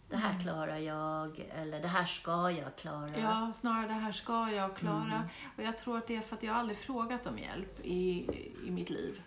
det 0.10 0.18
här 0.18 0.40
klarar 0.40 0.78
jag, 0.78 1.46
eller 1.56 1.82
det 1.82 1.88
här 1.88 2.06
ska 2.06 2.52
jag 2.52 2.76
klara. 2.76 3.10
Ja, 3.18 3.52
snarare 3.60 3.88
det 3.88 3.94
här 3.94 4.12
ska 4.12 4.52
jag 4.52 4.76
klara. 4.76 5.14
Mm. 5.16 5.28
Och 5.58 5.64
jag 5.64 5.78
tror 5.78 5.98
att 5.98 6.08
det 6.08 6.16
är 6.16 6.22
för 6.22 6.36
att 6.36 6.44
jag 6.44 6.56
aldrig 6.56 6.78
frågat 6.78 7.28
om 7.28 7.38
hjälp 7.40 7.80
i, 7.86 8.28
i 8.68 8.72
mitt 8.72 8.90
liv. 8.90 9.22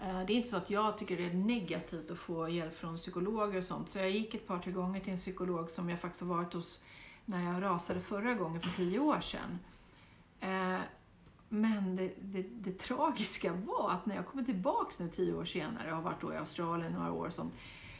Eh, 0.00 0.20
Det 0.26 0.32
är 0.32 0.36
inte 0.36 0.48
så 0.48 0.56
att 0.56 0.70
jag 0.70 0.98
tycker 0.98 1.16
det 1.16 1.26
är 1.26 1.34
negativt 1.34 2.10
att 2.10 2.18
få 2.18 2.48
hjälp 2.48 2.78
från 2.78 2.96
psykologer 2.96 3.58
och 3.58 3.64
sånt. 3.64 3.88
Så 3.88 3.98
jag 3.98 4.10
gick 4.10 4.34
ett 4.34 4.46
par, 4.46 4.58
tre 4.58 4.72
gånger 4.72 5.00
till 5.00 5.12
en 5.12 5.18
psykolog 5.18 5.70
som 5.70 5.90
jag 5.90 6.00
faktiskt 6.00 6.20
har 6.20 6.28
varit 6.36 6.52
hos 6.52 6.80
när 7.24 7.52
jag 7.52 7.62
rasade 7.62 8.00
förra 8.00 8.34
gången 8.34 8.60
för 8.60 8.70
tio 8.70 8.98
år 8.98 9.20
sedan. 9.20 9.58
Eh, 10.40 10.80
Men 11.48 11.96
det, 11.96 12.12
det, 12.20 12.42
det 12.42 12.78
tragiska 12.78 13.52
var 13.52 13.90
att 13.90 14.06
när 14.06 14.16
jag 14.16 14.26
kommer 14.26 14.44
tillbaks 14.44 14.98
nu 14.98 15.08
tio 15.08 15.34
år 15.34 15.44
senare 15.44 15.90
och 15.90 15.96
har 15.96 16.02
varit 16.02 16.20
då 16.20 16.34
i 16.34 16.36
Australien 16.36 16.92
några 16.92 17.12
år 17.12 17.26
och 17.26 17.32
sånt, 17.34 17.54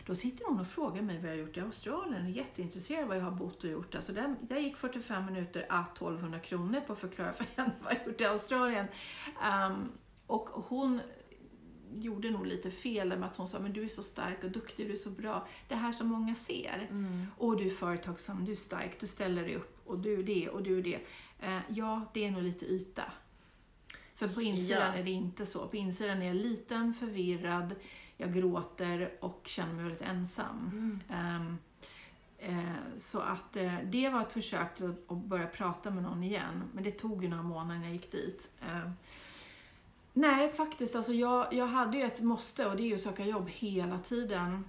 då 0.08 0.14
sitter 0.14 0.44
hon 0.44 0.60
och 0.60 0.66
frågar 0.66 1.02
mig 1.02 1.18
vad 1.18 1.26
jag 1.26 1.36
har 1.36 1.40
gjort 1.40 1.56
i 1.56 1.60
Australien 1.60 2.22
och 2.22 2.28
är 2.28 2.32
jätteintresserad 2.32 3.02
av 3.02 3.08
vad 3.08 3.16
jag 3.16 3.22
har 3.22 3.30
bott 3.30 3.64
och 3.64 3.70
gjort. 3.70 3.94
Alltså 3.94 4.12
där, 4.12 4.34
där 4.40 4.58
gick 4.58 4.76
45 4.76 5.26
minuter 5.26 5.66
à 5.68 5.84
1200 5.94 6.38
kronor 6.38 6.80
på 6.80 6.92
att 6.92 6.98
förklara 6.98 7.32
för 7.32 7.46
henne 7.56 7.72
vad 7.82 7.92
jag 7.92 7.98
har 7.98 8.06
gjort 8.06 8.20
i 8.20 8.24
Australien. 8.24 8.86
Ehm, 9.42 9.88
och 10.26 10.48
hon 10.48 11.00
gjorde 11.94 12.30
nog 12.30 12.46
lite 12.46 12.70
fel 12.70 13.08
med 13.08 13.24
att 13.24 13.36
hon 13.36 13.48
sa 13.48 13.58
men 13.58 13.72
du 13.72 13.84
är 13.84 13.88
så 13.88 14.02
stark 14.02 14.44
och 14.44 14.50
duktig, 14.50 14.86
du 14.86 14.92
är 14.92 14.96
så 14.96 15.10
bra. 15.10 15.46
Det 15.68 15.74
här 15.74 15.92
som 15.92 16.06
många 16.08 16.34
ser. 16.34 16.86
Mm. 16.90 17.26
Och 17.38 17.56
du 17.56 17.66
är 17.66 17.70
företagsam, 17.70 18.44
du 18.44 18.52
är 18.52 18.56
stark, 18.56 19.00
du 19.00 19.06
ställer 19.06 19.42
dig 19.42 19.56
upp 19.56 19.78
och 19.86 19.98
du 19.98 20.18
är 20.18 20.22
det 20.22 20.48
och 20.48 20.62
du 20.62 20.78
är 20.78 20.82
det. 20.82 21.00
Eh, 21.40 21.60
ja, 21.68 22.04
det 22.14 22.24
är 22.24 22.30
nog 22.30 22.42
lite 22.42 22.66
yta. 22.66 23.12
För 24.14 24.28
på 24.28 24.42
insidan 24.42 24.92
Ja. 24.92 25.00
är 25.00 25.04
det 25.04 25.10
inte 25.10 25.46
så. 25.46 25.68
På 25.68 25.76
insidan 25.76 26.22
är 26.22 26.26
jag 26.26 26.36
liten, 26.36 26.94
förvirrad, 26.94 27.74
jag 28.20 28.32
gråter 28.34 29.10
och 29.20 29.40
känner 29.44 29.72
mig 29.74 29.82
väldigt 29.84 30.02
ensam. 30.02 30.70
Mm. 30.72 31.00
Ehm, 31.10 31.58
eh, 32.38 32.98
så 32.98 33.18
att 33.20 33.56
eh, 33.56 33.74
det 33.84 34.08
var 34.08 34.22
ett 34.22 34.32
försök 34.32 34.74
till 34.74 34.86
att, 34.90 35.10
att 35.12 35.18
börja 35.18 35.46
prata 35.46 35.90
med 35.90 36.02
någon 36.02 36.22
igen. 36.22 36.62
Men 36.72 36.84
det 36.84 36.90
tog 36.90 37.22
ju 37.24 37.28
några 37.30 37.42
månader 37.42 37.74
innan 37.74 37.84
jag 37.86 37.92
gick 37.92 38.12
dit. 38.12 38.50
Ehm, 38.68 38.90
nej, 40.12 40.52
faktiskt. 40.52 40.96
Alltså 40.96 41.12
jag, 41.12 41.52
jag 41.54 41.66
hade 41.66 41.96
ju 41.98 42.02
ett 42.04 42.20
måste 42.20 42.66
och 42.66 42.76
det 42.76 42.82
är 42.82 42.86
ju 42.86 42.94
att 42.94 43.00
söka 43.00 43.24
jobb 43.24 43.48
hela 43.48 43.98
tiden. 43.98 44.64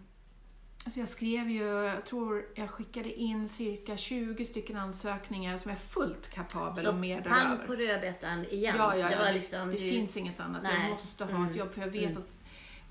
Alltså 0.86 1.00
jag 1.00 1.10
skrev 1.10 1.50
ju, 1.50 1.64
jag 1.68 2.06
tror 2.06 2.46
jag 2.56 2.70
skickade 2.70 3.14
in 3.14 3.50
cirka 3.50 3.98
20 3.98 4.46
stycken 4.46 4.78
ansökningar 4.78 5.58
som 5.58 5.70
jag 5.72 5.78
är 5.78 5.82
fullt 5.84 6.30
kapabel 6.30 6.84
Så 6.84 6.90
och 6.90 6.96
mer 6.96 7.22
pang 7.22 7.40
däröver. 7.48 7.68
på 7.68 7.76
rödbetan 7.76 8.46
igen. 8.46 8.76
Ja, 8.78 8.96
ja, 8.96 9.08
det 9.08 9.14
ja. 9.14 9.20
var 9.20 9.26
det, 9.26 9.34
liksom, 9.34 9.68
det 9.68 9.74
du- 9.78 9.90
finns 9.90 10.18
inget 10.18 10.40
annat. 10.40 10.64
Nej. 10.64 10.82
Jag 10.82 10.92
måste 10.92 11.24
ha 11.26 11.32
Mm. 11.36 11.50
ett 11.50 11.56
jobb 11.56 11.74
för 11.74 11.82
jag 11.82 11.90
vet 11.90 12.04
Mm. 12.12 12.18
att 12.18 12.39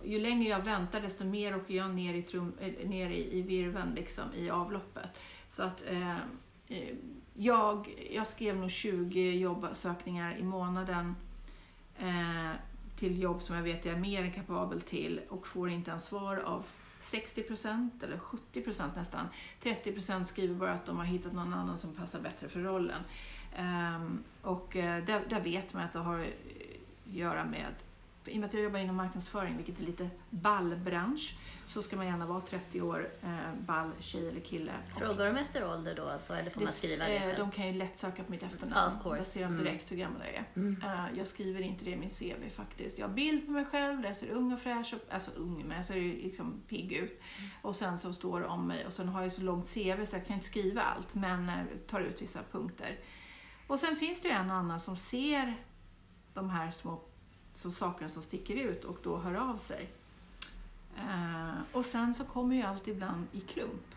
ju 0.04 0.20
längre 0.20 0.48
jag 0.48 0.64
väntar 0.64 1.00
desto 1.00 1.24
mer 1.24 1.56
åker 1.56 1.74
jag 1.74 1.94
ner 1.94 2.14
i, 2.14 2.22
trum, 2.22 2.52
eh, 2.60 2.88
ner 2.88 3.10
i, 3.10 3.38
i 3.38 3.42
virveln, 3.42 3.94
liksom, 3.94 4.24
i 4.34 4.50
avloppet. 4.50 5.08
Så 5.50 5.62
att 5.62 5.82
eh, 5.86 6.16
eh 6.68 6.94
jag, 7.40 7.94
jag 8.10 8.26
skrev 8.26 8.56
nog 8.56 8.70
20 8.70 9.30
jobbsökningar 9.30 10.36
i 10.36 10.42
månaden 10.42 11.16
eh, 11.98 12.52
till 12.98 13.22
jobb 13.22 13.42
som 13.42 13.56
jag 13.56 13.62
vet 13.62 13.84
jag 13.84 13.94
är 13.94 14.00
mer 14.00 14.22
än 14.22 14.32
kapabel 14.32 14.80
till 14.80 15.20
och 15.28 15.46
får 15.46 15.70
inte 15.70 15.90
ens 15.90 16.04
svar 16.04 16.36
av 16.36 16.64
60 17.00 17.42
procent 17.42 18.02
eller 18.02 18.18
70 18.18 18.62
procent 18.62 18.96
nästan. 18.96 19.26
30 19.60 19.92
procent 19.92 20.28
skriver 20.28 20.54
bara 20.54 20.72
att 20.72 20.86
de 20.86 20.96
har 20.96 21.04
hittat 21.04 21.32
någon 21.32 21.54
annan 21.54 21.78
som 21.78 21.94
passar 21.94 22.20
bättre 22.20 22.48
för 22.48 22.60
rollen. 22.60 23.02
Eh, 23.56 24.02
och 24.42 24.76
eh, 24.76 25.04
där, 25.04 25.22
där 25.30 25.40
vet 25.40 25.74
man 25.74 25.82
att 25.82 25.92
det 25.92 25.98
har 25.98 26.20
att 26.20 27.14
göra 27.14 27.44
med 27.44 27.74
i 28.28 28.34
och 28.36 28.40
med 28.40 28.46
att 28.48 28.54
jag 28.54 28.62
jobbar 28.62 28.78
inom 28.78 28.96
marknadsföring, 28.96 29.56
vilket 29.56 29.80
är 29.80 29.84
lite 29.84 30.10
ballbransch, 30.30 31.36
så 31.66 31.82
ska 31.82 31.96
man 31.96 32.06
gärna 32.06 32.26
vara 32.26 32.40
30 32.40 32.80
år, 32.82 33.10
eh, 33.22 33.54
ball, 33.66 33.90
tjej 34.00 34.28
eller 34.28 34.40
kille. 34.40 34.72
Frågar 34.98 35.26
de 35.26 35.36
efter 35.36 35.70
ålder 35.70 35.94
då, 35.94 36.08
alltså, 36.08 36.34
eller 36.34 36.50
får 36.50 36.60
man 36.60 36.72
skriva 36.72 37.04
det 37.04 37.16
eh, 37.16 37.20
själv? 37.22 37.38
De 37.38 37.50
kan 37.50 37.66
ju 37.66 37.72
lätt 37.72 37.96
söka 37.96 38.24
på 38.24 38.30
mitt 38.32 38.42
efternamn. 38.42 38.98
Där 39.04 39.22
ser 39.24 39.40
de 39.40 39.46
Mm. 39.52 39.64
direkt 39.64 39.92
hur 39.92 39.96
gammal 39.96 40.20
jag 40.24 40.34
är. 40.34 40.44
Mm. 40.56 40.82
Eh, 40.82 41.18
jag 41.18 41.26
skriver 41.26 41.60
inte 41.60 41.84
det 41.84 41.90
i 41.90 41.96
min 41.96 42.10
CV 42.10 42.50
faktiskt. 42.50 42.98
Jag 42.98 43.08
har 43.08 43.14
bild 43.14 43.46
på 43.46 43.52
mig 43.52 43.64
själv, 43.64 44.00
där 44.00 44.08
jag 44.08 44.16
ser 44.16 44.30
ung 44.30 44.52
och 44.52 44.60
fräsch 44.60 44.94
upp, 44.94 45.06
alltså 45.14 45.30
ung, 45.36 45.64
men 45.68 45.76
jag 45.76 45.86
ser 45.86 45.94
liksom 45.94 46.60
pigg 46.68 46.92
ut. 46.92 47.20
Och 47.62 47.76
sen 47.76 47.98
så 47.98 48.12
står 48.12 48.40
det 48.40 48.46
om 48.46 48.66
mig 48.66 48.86
och 48.86 48.92
sen 48.92 49.08
har 49.08 49.22
jag 49.22 49.32
så 49.32 49.42
långt 49.42 49.74
CV 49.74 50.04
så 50.06 50.16
jag 50.16 50.26
kan 50.26 50.34
inte 50.34 50.46
skriva 50.46 50.82
allt, 50.82 51.14
men 51.14 51.48
eh, 51.48 51.54
tar 51.86 52.00
ut 52.00 52.22
vissa 52.22 52.40
punkter. 52.52 52.98
Och 53.66 53.80
sen 53.80 53.96
finns 53.96 54.20
det 54.20 54.28
ju 54.28 54.34
en 54.34 54.50
och 54.50 54.56
annan 54.56 54.80
som 54.80 54.96
ser 54.96 55.56
de 56.34 56.50
här 56.50 56.70
små 56.70 57.00
som 57.58 57.72
sakerna 57.72 58.08
som 58.08 58.22
sticker 58.22 58.54
ut 58.54 58.84
och 58.84 58.98
då 59.02 59.16
hör 59.16 59.34
av 59.34 59.56
sig. 59.56 59.90
Eh, 60.96 61.54
och 61.72 61.84
sen 61.84 62.14
så 62.14 62.24
kommer 62.24 62.56
ju 62.56 62.62
allt 62.62 62.88
ibland 62.88 63.26
i 63.32 63.40
klump. 63.40 63.94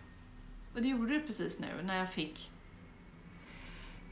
Och 0.74 0.82
det 0.82 0.88
gjorde 0.88 1.14
det 1.14 1.20
precis 1.20 1.60
nu 1.60 1.68
när 1.84 1.98
jag 1.98 2.14
fick 2.14 2.52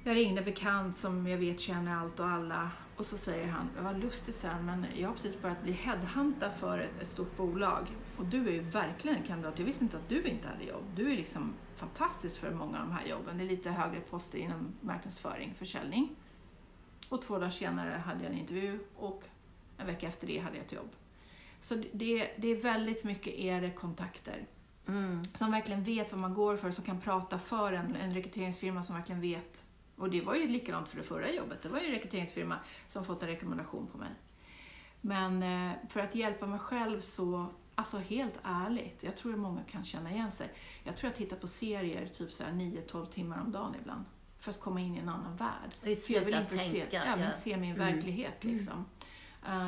jag 0.03 0.15
ringde 0.15 0.41
bekant 0.41 0.97
som 0.97 1.27
jag 1.27 1.37
vet 1.37 1.59
känner 1.59 1.95
allt 1.95 2.19
och 2.19 2.27
alla 2.27 2.71
och 2.97 3.05
så 3.05 3.17
säger 3.17 3.47
han, 3.47 3.69
det 3.75 3.81
var 3.81 3.93
lustigt 3.93 4.35
sen, 4.35 4.65
men 4.65 4.85
jag 4.95 5.07
har 5.07 5.15
precis 5.15 5.41
börjat 5.41 5.63
bli 5.63 5.71
headhuntad 5.71 6.51
för 6.51 6.79
ett, 6.79 7.01
ett 7.01 7.07
stort 7.07 7.37
bolag 7.37 7.87
och 8.17 8.25
du 8.25 8.47
är 8.47 8.51
ju 8.51 8.59
verkligen 8.59 9.17
en 9.17 9.23
kandidat. 9.23 9.59
Jag 9.59 9.65
visste 9.65 9.83
inte 9.83 9.97
att 9.97 10.09
du 10.09 10.23
inte 10.23 10.47
hade 10.47 10.63
jobb. 10.63 10.83
Du 10.95 11.11
är 11.11 11.15
liksom 11.15 11.53
fantastisk 11.75 12.39
för 12.39 12.51
många 12.51 12.79
av 12.79 12.87
de 12.87 12.93
här 12.93 13.05
jobben. 13.05 13.37
Det 13.37 13.43
är 13.43 13.49
lite 13.49 13.71
högre 13.71 14.01
poster 14.01 14.37
inom 14.37 14.73
marknadsföring, 14.81 15.53
försäljning. 15.57 16.15
Och 17.09 17.21
två 17.21 17.33
dagar 17.33 17.49
senare 17.49 18.03
hade 18.05 18.23
jag 18.23 18.33
en 18.33 18.39
intervju 18.39 18.79
och 18.95 19.23
en 19.79 19.87
vecka 19.87 20.07
efter 20.07 20.27
det 20.27 20.37
hade 20.39 20.57
jag 20.57 20.65
ett 20.65 20.71
jobb. 20.71 20.89
Så 21.61 21.75
det, 21.93 22.29
det 22.37 22.47
är 22.47 22.55
väldigt 22.55 23.03
mycket 23.03 23.33
är 23.33 23.75
kontakter 23.75 24.45
Mm. 24.87 25.23
som 25.25 25.51
verkligen 25.51 25.83
vet 25.83 26.11
vad 26.11 26.21
man 26.21 26.33
går 26.33 26.57
för, 26.57 26.71
som 26.71 26.83
kan 26.83 27.01
prata 27.01 27.39
för 27.39 27.73
en, 27.73 27.95
en 27.95 28.13
rekryteringsfirma 28.13 28.83
som 28.83 28.95
verkligen 28.95 29.21
vet. 29.21 29.65
Och 29.95 30.09
det 30.09 30.21
var 30.21 30.35
ju 30.35 30.47
likadant 30.47 30.89
för 30.89 30.97
det 30.97 31.03
förra 31.03 31.31
jobbet. 31.31 31.61
Det 31.61 31.69
var 31.69 31.79
ju 31.79 31.85
en 31.85 31.91
rekryteringsfirma 31.91 32.55
som 32.87 33.05
fått 33.05 33.23
en 33.23 33.29
rekommendation 33.29 33.87
på 33.91 33.97
mig. 33.97 34.09
Men 35.01 35.43
eh, 35.43 35.71
för 35.89 35.99
att 35.99 36.15
hjälpa 36.15 36.45
mig 36.47 36.59
själv 36.59 36.99
så, 37.01 37.45
alltså 37.75 37.97
helt 37.97 38.39
ärligt, 38.43 39.03
jag 39.03 39.17
tror 39.17 39.33
att 39.33 39.39
många 39.39 39.61
kan 39.63 39.83
känna 39.83 40.11
igen 40.11 40.31
sig. 40.31 40.49
Jag 40.83 40.97
tror 40.97 41.07
jag 41.09 41.15
tittar 41.15 41.37
på 41.37 41.47
serier 41.47 42.07
typ 42.07 42.31
så 42.31 42.43
här 42.43 42.51
9-12 42.51 43.05
timmar 43.05 43.41
om 43.41 43.51
dagen 43.51 43.75
ibland. 43.81 44.05
För 44.39 44.51
att 44.51 44.59
komma 44.59 44.81
in 44.81 44.95
i 44.95 44.99
en 44.99 45.09
annan 45.09 45.35
värld. 45.35 45.71
Och 45.81 45.97
För 45.97 46.13
jag 46.13 46.21
vill 46.21 46.35
inte 46.35 46.57
se, 46.57 46.79
tänka. 46.81 47.05
jag 47.05 47.17
vill 47.17 47.25
ja. 47.25 47.33
se 47.37 47.57
min 47.57 47.75
Mm. 47.75 47.93
verklighet 47.93 48.43
liksom. 48.43 48.73
Eh, 48.77 48.83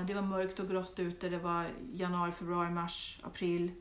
det 0.08 0.14
var 0.14 0.22
mörkt 0.22 0.60
och 0.60 0.68
grått 0.70 1.00
ute, 1.00 1.30
det 1.30 1.38
var 1.38 1.70
januari, 1.94 2.32
februari, 2.32 2.70
mars, 2.70 3.20
april. 3.24 3.72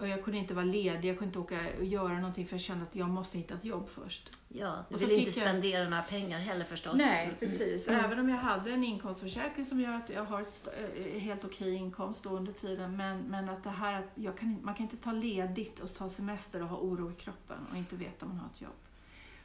Och 0.00 0.08
jag 0.08 0.24
kunde 0.24 0.38
inte 0.38 0.54
vara 0.54 0.64
ledig, 0.64 1.08
jag 1.08 1.18
kunde 1.18 1.26
inte 1.26 1.38
åka 1.38 1.60
och 1.78 1.84
göra 1.84 2.14
någonting 2.14 2.46
för 2.46 2.54
jag 2.54 2.60
kände 2.60 2.84
att 2.84 2.96
jag 2.96 3.08
måste 3.10 3.38
hitta 3.38 3.54
ett 3.54 3.64
jobb 3.64 3.88
först. 3.88 4.30
Ja, 4.48 4.84
du 4.88 4.94
Och 4.94 5.00
så 5.00 5.06
vill 5.06 5.18
inte 5.18 5.40
jag- 5.40 5.48
spendera 5.48 5.84
några 5.88 6.02
pengar 6.02 6.38
heller 6.38 6.64
förstås. 6.64 6.96
Nej, 6.98 7.36
precis. 7.38 7.88
Mm. 7.88 8.04
Även 8.04 8.18
om 8.18 8.28
jag 8.28 8.36
hade 8.36 8.70
en 8.72 8.84
inkomstförsäkring 8.84 9.64
som 9.64 9.80
gör 9.80 9.92
att 9.92 10.10
jag 10.10 10.24
har 10.24 10.40
ett 10.42 10.68
eh, 10.96 11.20
helt 11.20 11.44
okej 11.44 11.74
inkomst 11.74 12.22
då 12.24 12.30
under 12.30 12.52
tiden. 12.52 12.96
Men, 12.96 13.18
men 13.20 13.48
att 13.48 13.64
det 13.64 13.70
här 13.70 13.98
att 14.00 14.10
jag 14.14 14.38
kan, 14.38 14.58
man 14.62 14.74
kan 14.74 14.82
inte 14.82 14.96
ta 14.96 15.12
ledigt 15.12 15.80
och 15.80 15.94
ta 15.94 16.10
semester 16.10 16.62
och 16.62 16.68
ha 16.68 16.76
oro 16.76 17.10
i 17.10 17.14
kroppen 17.14 17.58
och 17.70 17.76
inte 17.76 17.96
veta 17.96 18.26
om 18.26 18.30
man 18.32 18.38
har 18.40 18.46
ett 18.54 18.60
jobb. 18.60 18.72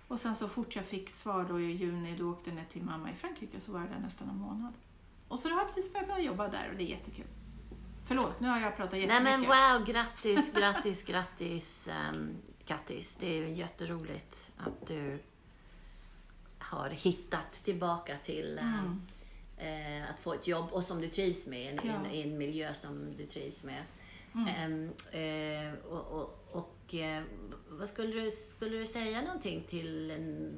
Och 0.08 0.20
sen 0.20 0.36
så 0.36 0.48
fort 0.48 0.75
jag 0.75 0.86
fick 0.86 1.10
svar 1.12 1.46
då 1.50 1.60
i 1.60 1.72
juni, 1.72 2.15
då 2.18 2.32
åkte 2.32 2.50
jag 2.50 2.56
ner 2.56 2.65
till 2.72 2.84
mamma 2.84 3.12
i 3.12 3.13
Frankrike 3.13 3.62
så 3.62 3.72
var 3.72 3.80
jag 3.80 3.89
där 3.89 4.00
nästan 4.00 4.30
en 4.30 4.38
månad. 4.38 4.74
Och 5.32 5.40
så 5.40 5.50
har 5.50 5.58
jag 5.58 5.68
precis 5.68 5.94
börjat 5.94 6.24
jobba 6.24 6.48
där 6.48 6.70
och 6.72 6.78
det 6.78 6.84
är 6.84 6.88
jättekul. 6.88 7.26
Förlåt, 8.08 8.40
nu 8.40 8.48
har 8.48 8.60
jag 8.60 8.76
pratat 8.78 8.92
Nej 8.92 9.02
jättemycket. 9.02 9.40
men 9.40 9.78
wow, 9.78 9.86
grattis, 9.86 10.54
grattis, 10.54 11.04
grattis 11.08 11.90
um, 12.12 12.36
Kattis. 12.66 13.16
Det 13.20 13.38
är 13.38 13.46
jätteroligt 13.46 14.52
att 14.58 14.88
du 14.88 15.20
har 16.58 16.90
hittat 16.90 17.52
tillbaka 17.54 18.18
till 18.24 18.60
ehm, 18.60 19.02
Mm. 19.58 20.02
eh, 20.04 20.10
att 20.10 20.20
få 20.20 20.34
ett 20.34 20.48
jobb 20.48 20.66
och 20.72 20.84
som 20.84 21.02
du 21.02 21.08
trivs 21.10 21.48
med, 21.48 21.62
i 21.62 21.68
en, 21.68 21.80
Ja. 21.84 21.94
en, 21.94 22.06
en 22.06 22.38
miljö 22.38 22.74
som 22.74 23.18
du 23.18 23.26
trivs 23.26 23.64
med. 23.64 23.84
Mm. 24.36 24.48
Ehm, 24.48 24.92
eh, 25.72 25.74
och 25.84 26.12
och, 26.22 26.48
och 26.52 26.94
eh, 26.96 27.24
vad 27.70 27.88
skulle 27.90 28.22
du, 28.22 28.30
skulle 28.30 28.78
du 28.78 28.86
säga 28.86 29.22
någonting 29.22 29.64
till 29.68 30.12
en, 30.12 30.54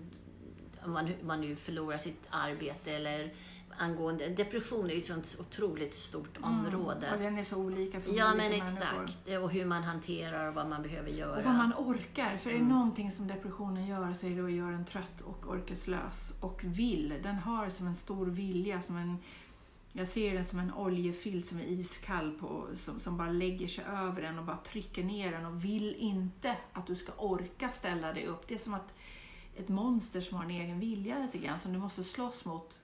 om 0.86 0.92
man, 0.92 1.14
man 1.24 1.42
nu 1.42 1.56
förlorar 1.56 1.98
sitt 1.98 2.22
arbete 2.30 2.92
eller 2.92 3.34
angående, 3.78 4.30
depression 4.30 4.86
är 4.86 4.94
ju 4.94 4.98
ett 4.98 5.06
sånt 5.06 5.36
otroligt 5.40 5.96
stort 5.96 6.38
område. 6.42 7.08
Mm. 7.08 7.14
Och 7.14 7.24
den 7.24 7.38
är 7.38 7.44
så 7.44 7.58
olika 7.58 8.02
för 8.02 8.10
Ja, 8.14 8.14
olika 8.34 8.38
men 8.44 8.52
människor. 8.60 8.64
exakt. 9.04 9.28
Och 9.44 9.52
hur 9.52 9.66
man 9.66 9.84
hanterar 9.84 10.48
och 10.48 10.54
vad 10.56 10.70
man 10.70 10.82
behöver 10.82 11.10
göra. 11.10 11.38
Och 11.38 11.44
vad 11.44 11.56
man 11.56 11.74
orkar. 11.78 12.38
För 12.38 12.50
är 12.50 12.54
det 12.54 12.60
Mm. 12.60 12.72
någonting 12.74 13.12
som 13.12 13.28
depressionen 13.28 13.86
gör 13.88 14.14
så 14.14 14.26
är 14.28 14.36
det 14.36 14.44
att 14.46 14.52
göra 14.52 14.76
en 14.76 14.86
trött 14.86 15.22
och 15.22 15.48
orkeslös. 15.50 16.34
Och 16.40 16.62
vill. 16.64 17.14
Den 17.24 17.36
har 17.36 17.70
som 17.70 17.88
en 17.88 17.96
stor 17.96 18.26
vilja. 18.26 18.82
Som 18.82 18.98
en, 18.98 19.18
jag 19.92 20.08
ser 20.08 20.34
den 20.34 20.46
som 20.46 20.60
en 20.60 20.74
oljefilt 20.74 21.46
som 21.46 21.60
är 21.60 21.64
iskall 21.64 22.32
på, 22.32 22.66
som, 22.76 23.00
som 23.00 23.18
bara 23.18 23.30
lägger 23.30 23.68
sig 23.68 23.84
över 23.86 24.22
den 24.22 24.40
och 24.40 24.46
bara 24.46 24.58
trycker 24.58 25.04
ner 25.04 25.32
den 25.32 25.46
och 25.46 25.66
vill 25.66 25.96
inte 25.96 26.56
att 26.74 26.88
du 26.88 26.96
ska 26.96 27.12
orka 27.18 27.70
ställa 27.70 28.14
dig 28.14 28.26
upp. 28.28 28.48
Det 28.48 28.54
är 28.54 28.60
som 28.60 28.74
att 28.74 28.94
ett 29.56 29.70
monster 29.70 30.22
som 30.22 30.38
har 30.38 30.44
en 30.44 30.52
egen 30.52 30.80
vilja 30.80 31.20
lite 31.20 31.38
grann 31.38 31.60
som 31.60 31.74
du 31.74 31.80
måste 31.80 32.04
slåss 32.04 32.46
mot 32.46 32.80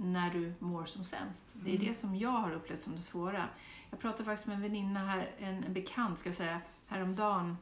när 0.00 0.30
du 0.30 0.52
mår 0.58 0.84
som 0.84 1.04
sämst. 1.04 1.46
Det 1.52 1.70
är 1.70 1.74
Mm. 1.76 1.88
det 1.88 1.94
som 1.94 2.16
jag 2.16 2.30
har 2.30 2.52
upplevt 2.52 2.80
som 2.82 2.96
det 2.96 3.02
svåra. 3.02 3.44
Jag 3.90 4.00
pratade 4.00 4.24
faktiskt 4.24 4.46
med 4.46 4.54
en 4.56 4.62
väninna 4.62 5.06
här, 5.06 5.30
en, 5.38 5.64
en 5.64 5.72
bekant 5.72 6.18
ska 6.18 6.28
jag 6.28 6.36
säga, 6.36 6.60
häromdagen 6.86 7.56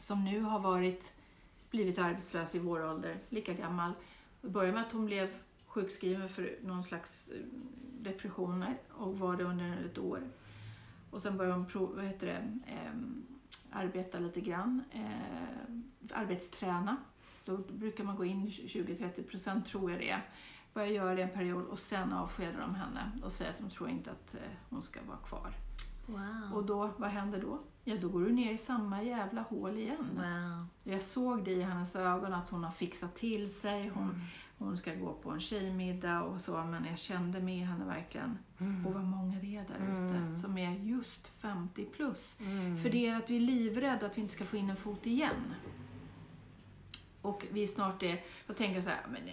som 0.00 0.24
nu 0.24 0.40
har 0.40 0.60
varit, 0.60 1.12
blivit 1.70 1.98
arbetslös 1.98 2.54
i 2.54 2.58
vår 2.58 2.84
ålder, 2.90 3.16
lika 3.28 3.54
gammal. 3.54 3.92
Det 4.42 4.48
började 4.48 4.72
med 4.72 4.86
att 4.86 4.92
hon 4.92 5.06
blev 5.06 5.28
sjukskriven 5.66 6.28
för 6.28 6.58
någon 6.62 6.82
slags 6.82 7.28
eh, 7.28 7.40
depressioner 8.00 8.78
och 8.90 9.18
var 9.18 9.36
det 9.36 9.44
under 9.44 9.84
ett 9.86 9.98
år. 9.98 10.20
Och 11.10 11.22
sen 11.22 11.36
började 11.36 11.56
hon 11.56 11.66
prov, 11.66 11.96
vad 11.96 12.04
heter 12.04 12.26
det, 12.26 12.70
ehm, 12.72 13.22
arbeta 13.70 14.18
lite 14.18 14.40
grann, 14.40 14.82
eh, 14.92 16.18
arbetsträna. 16.18 16.96
Då 17.44 17.56
brukar 17.56 18.04
man 18.04 18.16
gå 18.16 18.24
in 18.24 18.50
20-30 18.50 19.22
procent 19.22 19.66
tror 19.66 19.90
jag 19.90 20.00
det 20.00 20.10
är. 20.10 20.20
Börja 20.74 20.88
göra 20.88 21.14
det 21.14 21.22
en 21.22 21.30
period 21.30 21.64
och 21.66 21.78
sen 21.78 22.12
avskedar 22.12 22.60
de 22.60 22.74
henne 22.74 23.10
och 23.22 23.32
säger 23.32 23.50
att 23.50 23.58
de 23.58 23.70
tror 23.70 23.88
inte 23.88 24.10
att 24.10 24.34
eh, 24.34 24.40
hon 24.70 24.82
ska 24.82 25.00
vara 25.08 25.16
kvar. 25.18 25.52
Wow. 26.06 26.52
Och 26.54 26.64
då, 26.64 26.90
vad 26.96 27.10
händer 27.10 27.40
då? 27.40 27.58
Ja, 27.84 27.96
då 27.96 28.08
går 28.08 28.20
du 28.20 28.32
ner 28.32 28.52
i 28.52 28.58
samma 28.58 29.02
jävla 29.02 29.42
hål 29.42 29.78
igen. 29.78 30.06
wow. 30.14 30.66
Jag 30.94 31.02
såg 31.02 31.44
det 31.44 31.50
i 31.52 31.62
hennes 31.62 31.96
ögon 31.96 32.32
att 32.34 32.48
hon 32.48 32.64
har 32.64 32.70
fixat 32.70 33.14
till 33.16 33.54
sig, 33.54 33.88
hon, 33.88 34.02
Mm. 34.02 34.20
hon 34.58 34.76
ska 34.76 34.94
gå 34.94 35.12
på 35.12 35.30
en 35.30 35.40
tjejmiddag 35.40 36.22
och 36.22 36.40
så, 36.40 36.64
men 36.64 36.84
jag 36.84 36.98
kände 36.98 37.40
med 37.40 37.66
henne 37.66 37.84
verkligen. 37.84 38.38
Mm. 38.58 38.86
Och 38.86 38.94
vad 38.94 39.04
många 39.04 39.38
det 39.40 39.56
är 39.56 39.64
där 39.68 39.76
Mm. 39.86 40.06
ute 40.30 40.40
som 40.40 40.58
är 40.58 40.70
just 40.78 41.26
50 41.28 41.84
plus. 41.84 42.38
Mm. 42.40 42.78
För 42.78 42.90
det 42.90 43.06
är 43.06 43.16
att 43.16 43.30
vi 43.30 43.36
är 43.36 43.40
livrädda 43.40 44.06
att 44.06 44.16
vi 44.18 44.22
inte 44.22 44.34
ska 44.34 44.44
få 44.44 44.56
in 44.56 44.70
en 44.70 44.76
fot 44.76 45.06
igen. 45.06 45.54
Och 47.22 47.46
vi 47.50 47.62
är 47.62 47.66
snart 47.66 48.00
det, 48.00 48.22
då 48.46 48.52
tänker 48.54 48.74
jag 48.74 48.84
så 48.84 48.90
här, 48.90 49.00
men 49.12 49.26
ja, 49.26 49.32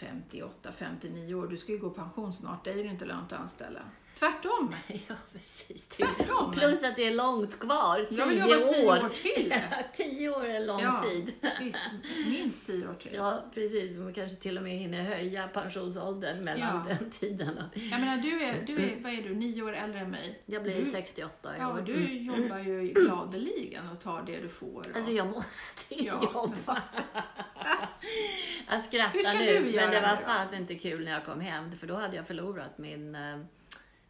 58, 0.00 0.72
59 0.78 1.34
år. 1.34 1.46
Du 1.46 1.56
ska 1.56 1.72
ju 1.72 1.78
gå 1.78 1.90
pension 1.90 2.32
snart. 2.32 2.64
Dig 2.64 2.80
är 2.80 2.84
det 2.84 2.90
inte 2.90 3.04
lönt 3.04 3.32
att 3.32 3.40
anställa. 3.40 3.80
Tvärtom. 4.18 4.74
Ja, 5.08 5.14
precis. 5.32 5.88
Tvärtom. 5.88 6.52
Plus 6.52 6.84
att 6.84 6.96
det 6.96 7.06
är 7.06 7.14
långt 7.14 7.58
kvar. 7.58 8.06
Jag 8.10 8.26
vill 8.26 8.42
Tio 8.42 8.54
jobba 8.56 8.72
tio 8.72 8.88
år. 8.88 9.04
år 9.04 9.08
till. 9.08 9.54
tio 9.94 10.28
år 10.36 10.44
är 10.44 10.54
en 10.54 10.66
lång 10.66 10.80
Ja. 10.82 11.04
tid. 11.10 11.32
Visst, 11.60 11.78
minst 12.26 12.66
tio 12.66 12.88
år 12.88 12.94
till. 12.94 13.14
Ja, 13.14 13.44
precis. 13.54 13.96
Man 13.96 14.14
kanske 14.14 14.40
till 14.42 14.56
och 14.56 14.62
med 14.62 14.78
hinner 14.78 15.02
höja 15.02 15.48
pensionsåldern 15.48 16.44
mellan 16.44 16.84
Ja. 16.88 16.94
den 16.98 17.10
tiden. 17.10 17.62
Jag 17.74 18.00
menar, 18.00 18.16
du 18.16 18.42
är, 18.42 18.62
du 18.66 18.76
är, 18.82 19.00
vad 19.02 19.12
är 19.12 19.22
du, 19.22 19.34
nio 19.34 19.62
år 19.62 19.72
äldre 19.72 20.00
än 20.00 20.10
mig. 20.10 20.42
Jag 20.46 20.62
blir 20.62 20.76
du, 20.76 20.84
68 20.84 21.56
i 21.56 21.58
Ja, 21.58 21.72
år. 21.72 21.78
och 21.78 21.84
du 21.84 21.94
Mm. 21.94 22.24
jobbar 22.24 22.58
ju 22.58 22.88
gladeligen 22.92 23.88
och 23.88 24.00
tar 24.00 24.22
det 24.26 24.40
du 24.40 24.48
får. 24.48 24.78
och- 24.80 24.96
Alltså 24.96 25.12
jag 25.12 25.26
måste 25.26 25.94
ju 25.94 26.04
Ja. 26.06 26.30
jobba. 26.34 26.82
jag 28.70 28.80
skrattar 28.80 29.34
nu, 29.34 29.72
men 29.76 29.90
det 29.90 30.00
var 30.00 30.16
fast 30.16 30.54
inte 30.54 30.74
kul 30.74 31.04
när 31.04 31.12
jag 31.12 31.24
kom 31.24 31.40
hem. 31.40 31.72
För 31.78 31.86
då 31.86 31.96
hade 31.96 32.16
jag 32.16 32.26
förlorat 32.26 32.78
min, 32.78 33.14
eh, 33.14 33.38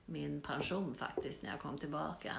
min 0.07 0.40
pension 0.40 0.95
faktiskt 0.95 1.43
när 1.43 1.50
jag 1.50 1.61
kom 1.61 1.79
tillbaka. 1.79 2.33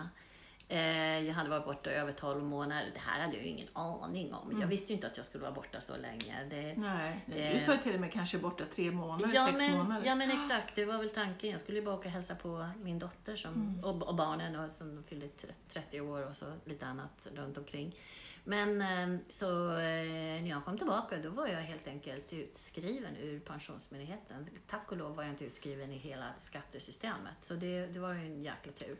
Eh, 0.67 1.19
Jag 1.19 1.33
hade 1.33 1.49
varit 1.49 1.65
borta 1.65 1.89
över 1.91 2.11
12 2.11 2.43
månader. 2.43 2.91
Det 2.93 2.99
här 2.99 3.21
hade 3.21 3.33
jag 3.33 3.43
ju 3.43 3.49
ingen 3.49 3.67
aning 3.73 4.33
om. 4.33 4.47
Mm. 4.49 4.61
Jag 4.61 4.67
visste 4.67 4.91
ju 4.91 4.95
inte 4.95 5.07
att 5.07 5.17
jag 5.17 5.25
skulle 5.25 5.41
vara 5.41 5.51
borta 5.53 5.81
så 5.81 5.97
länge. 5.97 6.43
Det, 6.49 6.73
Nej, 6.77 7.25
du 7.25 7.33
Eh. 7.33 7.59
sa 7.61 7.71
ju 7.73 7.77
till 7.77 7.93
och 7.93 7.99
med 8.01 8.11
kanske 8.13 8.37
borta 8.37 8.63
tre 8.75 8.91
månader, 8.91 9.31
Ja 9.35 9.45
sex 9.47 9.57
men, 9.57 9.77
månader. 9.77 10.05
ja 10.07 10.15
men 10.15 10.31
exakt, 10.31 10.75
det 10.75 10.85
var 10.85 10.97
väl 10.97 11.09
tanken. 11.09 11.49
Jag 11.49 11.59
skulle 11.59 11.79
ju 11.79 11.85
bara 11.85 11.95
åka 11.95 12.07
och 12.07 12.13
hälsa 12.13 12.35
på 12.35 12.67
min 12.83 12.99
dotter 12.99 13.35
som, 13.35 13.53
Mm. 13.53 13.83
och, 13.83 14.07
och 14.07 14.15
barnen 14.15 14.55
och 14.55 14.71
som 14.71 15.03
fyllde 15.07 15.27
tre- 15.27 15.51
30 15.67 16.01
år 16.01 16.27
och 16.27 16.35
så 16.37 16.53
lite 16.65 16.85
annat 16.85 17.27
runt 17.35 17.57
omkring. 17.57 17.95
Men 18.43 18.81
eh, 18.81 19.19
så 19.29 19.69
eh, 19.71 20.41
när 20.41 20.49
jag 20.49 20.65
kom 20.65 20.77
tillbaka 20.77 21.17
då 21.17 21.29
var 21.29 21.47
jag 21.47 21.61
helt 21.61 21.87
enkelt 21.87 22.33
utskriven 22.33 23.15
ur 23.17 23.39
Pensionsmyndigheten. 23.39 24.49
Tack 24.67 24.91
och 24.91 24.97
lov 24.97 25.15
var 25.15 25.23
jag 25.23 25.33
inte 25.33 25.45
utskriven 25.45 25.91
i 25.91 25.97
hela 25.97 26.33
skattesystemet. 26.37 27.35
Så 27.41 27.53
det, 27.53 27.85
det 27.87 27.99
var 27.99 28.13
ju 28.13 28.19
en 28.19 28.43
jäkla 28.43 28.71
tur. 28.71 28.97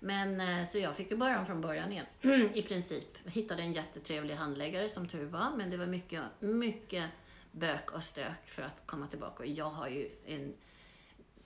Men 0.00 0.40
eh, 0.40 0.64
så 0.64 0.78
jag 0.78 0.96
fick 0.96 1.10
ju 1.10 1.16
börja 1.16 1.38
om 1.40 1.46
från 1.46 1.60
början 1.60 1.92
igen, 1.92 2.06
i 2.54 2.62
princip. 2.62 3.18
Hittade 3.28 3.62
en 3.62 3.72
jättetrevlig 3.72 4.34
handläggare 4.34 4.88
som 4.88 5.08
tur 5.08 5.24
var, 5.26 5.50
men 5.56 5.70
det 5.70 5.76
var 5.76 5.86
mycket, 5.86 6.22
mycket 6.40 7.10
bök 7.52 7.90
och 7.92 8.02
stök 8.04 8.46
för 8.46 8.62
att 8.62 8.86
komma 8.86 9.06
tillbaka. 9.06 9.42
Och 9.42 9.48
jag 9.48 9.70
har 9.70 9.88
ju 9.88 10.10
en 10.26 10.54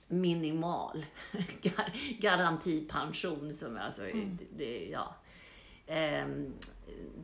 minimal 0.07 1.05
gar- 1.61 2.19
garantipension 2.21 3.53
som 3.53 3.77
alltså, 3.77 4.03
Mm. 4.03 4.37
det, 4.57 4.87
ja. 4.91 5.15
Ehm, 5.87 6.53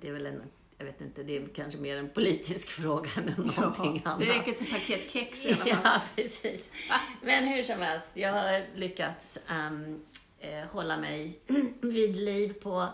det 0.01 0.07
är 0.07 0.11
väl 0.11 0.25
en, 0.25 0.43
jag 0.77 0.85
vet 0.85 1.01
inte, 1.01 1.23
det 1.23 1.37
är 1.37 1.47
kanske 1.55 1.79
mer 1.79 1.97
en 1.97 2.09
politisk 2.09 2.69
fråga 2.81 3.09
än 3.17 3.25
någonting 3.25 4.01
ja, 4.05 4.11
annat. 4.11 4.19
det 4.19 4.33
räcker 4.33 4.51
till 4.51 4.71
paket 4.71 5.11
kex 5.11 5.45
i 5.45 5.53
alla 5.53 5.55
fall. 5.75 5.79
Ja, 5.83 6.01
precis. 6.15 6.71
Men 7.21 7.43
hur 7.43 7.63
som 7.63 7.79
helst, 7.79 8.17
jag 8.17 8.33
har 8.33 8.65
lyckats 8.75 9.39
ehm, 9.47 10.01
eh, 10.39 10.65
hålla 10.65 10.97
mig 10.97 11.39
vid 11.81 12.15
liv 12.15 12.53
på, 12.53 12.87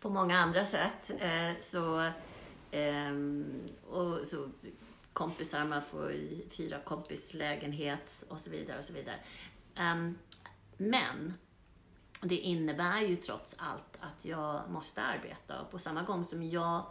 på 0.00 0.10
många 0.10 0.38
andra 0.38 0.64
sätt. 0.64 1.10
Eh, 1.20 1.50
så, 1.60 2.10
ehm, 2.70 3.60
och 3.90 4.26
så 4.26 4.48
kompisar, 5.12 5.64
man 5.64 5.82
får 5.82 6.14
fira 6.50 6.78
kompislägenhet 6.78 8.24
och 8.28 8.40
så 8.40 8.50
vidare. 8.50 8.78
och 8.78 8.84
så 8.84 8.92
vidare. 8.92 9.16
Ehm, 9.76 10.18
men 10.76 11.34
det 12.20 12.38
innebär 12.38 13.00
ju 13.00 13.16
trots 13.16 13.54
allt 13.58 13.98
att 14.00 14.24
jag 14.24 14.70
måste 14.70 15.02
arbeta 15.02 15.60
och 15.60 15.70
på 15.70 15.78
samma 15.78 16.02
gång 16.02 16.24
som 16.24 16.42
jag, 16.42 16.86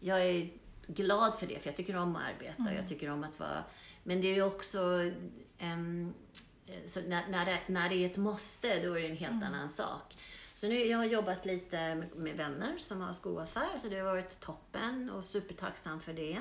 jag 0.00 0.26
är 0.26 0.50
glad 0.86 1.34
för 1.34 1.46
det, 1.46 1.62
för 1.62 1.68
jag 1.68 1.76
tycker 1.76 1.96
om 1.96 2.16
att 2.16 2.22
arbeta. 2.22 2.74
Jag 2.74 2.88
tycker 2.88 3.10
om 3.10 3.24
att 3.24 3.38
vara... 3.38 3.64
Men 4.02 4.20
det 4.20 4.28
är 4.28 4.34
ju 4.34 4.42
också... 4.42 4.78
så 6.86 7.00
när, 7.00 7.28
när, 7.28 7.46
det, 7.46 7.60
när 7.66 7.88
det 7.88 7.94
är 7.94 8.06
ett 8.06 8.16
måste, 8.16 8.82
då 8.82 8.98
är 8.98 9.02
det 9.02 9.08
en 9.08 9.16
helt 9.16 9.44
annan 9.44 9.68
sak. 9.68 10.16
Så 10.54 10.68
nu 10.68 10.84
jag 10.84 10.98
har 10.98 11.04
jobbat 11.04 11.46
lite 11.46 11.94
med, 11.94 12.16
med 12.16 12.36
vänner 12.36 12.78
som 12.78 13.00
har 13.00 13.12
skoaffär, 13.12 13.78
så 13.82 13.88
det 13.88 13.98
har 13.98 14.04
varit 14.04 14.40
toppen 14.40 15.10
och 15.10 15.24
supertacksam 15.24 16.00
för 16.00 16.12
det. 16.12 16.38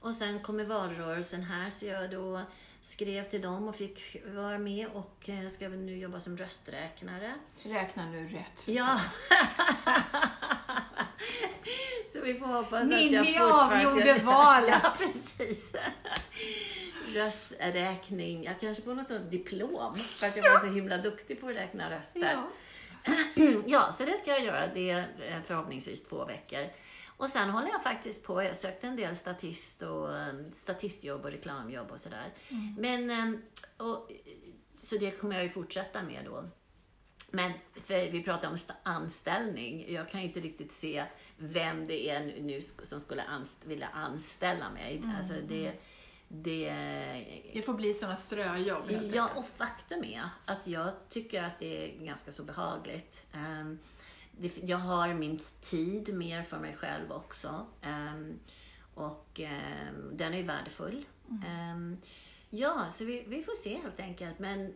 Och 0.00 0.14
sen 0.14 0.42
kommer 0.42 0.64
valrörelsen 0.64 1.42
här, 1.42 1.70
så 1.70 1.86
jag 1.86 2.10
då 2.10 2.42
skrev 2.86 3.24
till 3.24 3.42
dem 3.42 3.68
och 3.68 3.76
fick 3.76 4.16
vara 4.26 4.58
med 4.58 4.86
och 4.88 5.28
eh, 5.28 5.48
ska 5.48 5.68
väl 5.68 5.78
nu 5.78 5.96
jobba 5.98 6.20
som 6.20 6.36
rösträknare. 6.36 7.34
Räkna 7.62 8.06
nu 8.06 8.28
rätt. 8.28 8.62
Ja. 8.68 9.00
Så 12.08 12.20
vi 12.24 12.34
får 12.34 12.46
hoppas 12.46 12.82
att 12.82 12.88
Ninni 12.88 13.12
jag 13.14 13.26
fortfarande... 13.26 13.88
avgjorde 13.88 14.14
valet. 14.24 14.74
Ja, 14.82 14.94
precis. 14.98 15.72
Rösträkning. 17.14 18.44
Jag 18.44 18.60
kanske 18.60 18.82
får 18.82 18.94
något 18.94 19.30
diplom 19.30 19.94
för 19.94 20.26
att 20.26 20.36
jag 20.36 20.52
var 20.52 20.60
så 20.60 20.66
himla 20.66 20.98
duktig 20.98 21.40
på 21.40 21.48
att 21.48 21.56
räkna 21.56 21.90
röster. 21.90 22.32
Ja. 22.32 22.48
Ja, 23.66 23.92
så 23.92 24.04
det 24.04 24.16
ska 24.16 24.30
jag 24.30 24.44
göra. 24.44 24.66
Det 24.74 24.90
är 24.90 24.98
eh, 24.98 25.42
förhoppningsvis 25.46 26.02
två 26.02 26.24
veckor. 26.24 26.66
Och 27.16 27.28
sen 27.28 27.50
håller 27.50 27.68
jag 27.68 27.82
faktiskt 27.82 28.24
på, 28.24 28.42
jag 28.42 28.56
sökte 28.56 28.86
en 28.86 28.96
del 28.96 29.16
statist 29.16 29.82
och, 29.82 30.16
eh, 30.18 30.34
statistjobb 30.52 31.24
och 31.24 31.30
reklamjobb 31.30 31.90
och 31.90 32.00
sådär. 32.00 32.32
Men, 32.78 33.10
eh, 33.10 33.40
och, 33.86 34.10
så 34.76 34.96
det 34.96 35.10
kommer 35.10 35.34
jag 35.34 35.44
ju 35.44 35.50
fortsätta 35.50 36.02
med 36.02 36.24
då. 36.24 36.44
Men 37.30 37.52
vi 37.88 38.22
pratar 38.22 38.48
om 38.48 38.56
anställning. 38.82 39.92
Jag 39.92 40.08
kan 40.08 40.20
inte 40.20 40.40
riktigt 40.40 40.72
se 40.72 41.04
vem 41.36 41.86
det 41.86 42.10
är 42.10 42.20
nu- 42.42 42.60
som 42.60 43.00
skulle 43.00 43.22
anst- 43.22 43.64
vilja 43.66 43.88
anställa 43.88 44.70
mig. 44.70 45.02
Alltså 45.18 45.34
det, 45.48 45.72
det, 46.28 46.70
Det 47.54 47.62
får 47.62 47.74
bli 47.74 47.94
sådana 47.94 48.16
ströjobb. 48.16 48.84
Ja, 49.14 49.30
och 49.34 49.46
faktum 49.46 50.04
är 50.04 50.28
att 50.44 50.66
jag 50.66 50.92
tycker 51.08 51.42
att 51.42 51.58
det 51.58 51.84
är 52.00 52.04
ganska 52.04 52.32
så 52.32 52.42
behagligt. 52.42 53.26
Det, 54.38 54.58
jag 54.62 54.78
har 54.78 55.14
min 55.14 55.40
tid 55.60 56.14
mer 56.14 56.42
för 56.42 56.58
mig 56.58 56.76
själv 56.76 57.12
också. 57.12 57.66
Ehm, 57.82 58.38
och 58.94 59.40
ehm, 59.40 60.16
den 60.16 60.34
är 60.34 60.38
ju 60.38 60.44
värdefull. 60.44 61.04
Ehm, 61.46 61.96
ja, 62.50 62.86
så 62.90 63.04
vi, 63.04 63.24
vi 63.28 63.42
får 63.42 63.54
se 63.54 63.78
helt 63.82 64.00
enkelt. 64.00 64.38
Men 64.38 64.74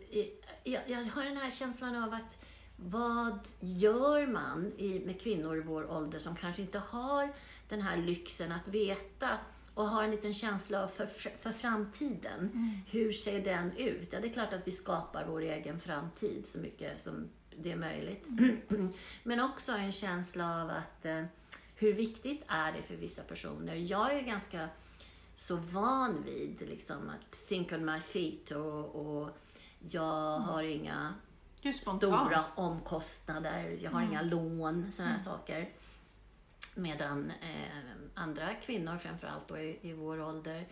jag, 0.64 0.83
jag 0.87 1.05
har 1.05 1.25
den 1.25 1.37
här 1.37 1.51
känslan 1.51 2.03
av 2.03 2.14
att 2.14 2.44
vad 2.77 3.49
gör 3.61 4.27
man 4.27 4.73
i, 4.77 5.01
med 5.07 5.20
kvinnor 5.20 5.57
i 5.57 5.61
vår 5.61 5.90
ålder 5.90 6.18
som 6.18 6.37
kanske 6.37 6.62
inte 6.62 6.79
har 6.79 7.33
den 7.68 7.83
här 7.83 7.96
lyxen 7.96 8.53
att 8.53 8.68
veta 8.68 9.38
och 9.75 9.88
har 9.88 10.03
en 10.03 10.11
liten 10.11 10.35
känsla 10.35 10.83
av 10.83 10.88
för, 10.88 11.07
för 11.40 11.53
framtiden. 11.53 12.51
Hur 12.90 13.12
ser 13.12 13.40
den 13.40 13.77
ut? 13.77 14.12
Ja, 14.12 14.20
det 14.20 14.29
är 14.29 14.33
klart 14.33 14.53
att 14.53 14.66
vi 14.66 14.70
skapar 14.70 15.27
vår 15.29 15.40
egen 15.40 15.81
framtid 15.81 16.46
så 16.46 16.59
mycket 16.59 17.01
som 17.01 17.29
det 17.62 17.73
är 17.73 17.77
möjligt. 17.77 18.29
Men 19.23 19.40
också 19.40 19.73
en 19.73 19.92
känsla 19.92 20.62
av 20.62 20.70
att 20.70 21.05
eh, 21.05 21.25
hur 21.77 21.92
viktigt 21.92 22.44
är 22.46 22.73
det 22.73 22.83
för 22.83 22.96
vissa 22.96 23.23
personer? 23.23 23.75
Jag 23.75 24.12
är 24.12 24.18
ju 24.18 24.27
ganska 24.27 24.68
så 25.37 25.57
van 25.57 26.23
vid 26.25 26.61
liksom, 26.61 27.11
att 27.11 27.49
think 27.49 27.73
on 27.73 27.85
my 27.85 28.01
feet 28.01 28.51
och, 28.51 28.96
och 28.96 29.31
jag 29.90 30.38
har 30.38 30.62
inga 30.62 31.14
stora 31.73 32.44
omkostnader, 32.55 33.79
jag 33.83 33.90
har 33.90 34.03
inga 34.03 34.23
lån, 34.23 34.92
sådana 34.92 35.12
här 35.12 35.18
saker. 35.18 35.68
Medan 36.75 37.31
eh, 37.31 37.90
andra 38.14 38.55
kvinnor, 38.55 38.99
framförallt 38.99 39.49
då 39.49 39.59
i, 39.59 39.79
i 39.83 39.92
vår 39.92 40.20
ålder, 40.20 40.66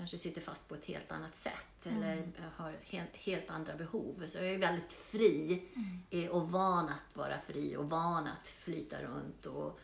kanske 0.00 0.18
sitter 0.18 0.40
fast 0.40 0.68
på 0.68 0.74
ett 0.74 0.84
helt 0.84 1.12
annat 1.12 1.36
sätt 1.36 1.86
eller 1.86 2.16
eh, 2.16 2.44
har 2.56 2.74
helt, 3.14 3.50
andra 3.50 3.76
behov. 3.76 4.26
Så 4.26 4.38
jag 4.38 4.46
är 4.46 4.58
väldigt 4.58 4.92
fri 4.92 5.62
eh, 6.10 6.26
och 6.26 6.50
van 6.50 6.88
att 6.88 7.16
vara 7.16 7.40
fri 7.40 7.76
och 7.76 7.90
van 7.90 8.26
att 8.26 8.46
flyta 8.46 9.02
runt 9.02 9.46
och, 9.46 9.80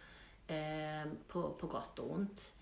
eh, 0.53 1.07
på, 1.29 1.51
på 1.51 1.67
gott 1.67 1.99
och 1.99 2.13
ont. 2.13 2.55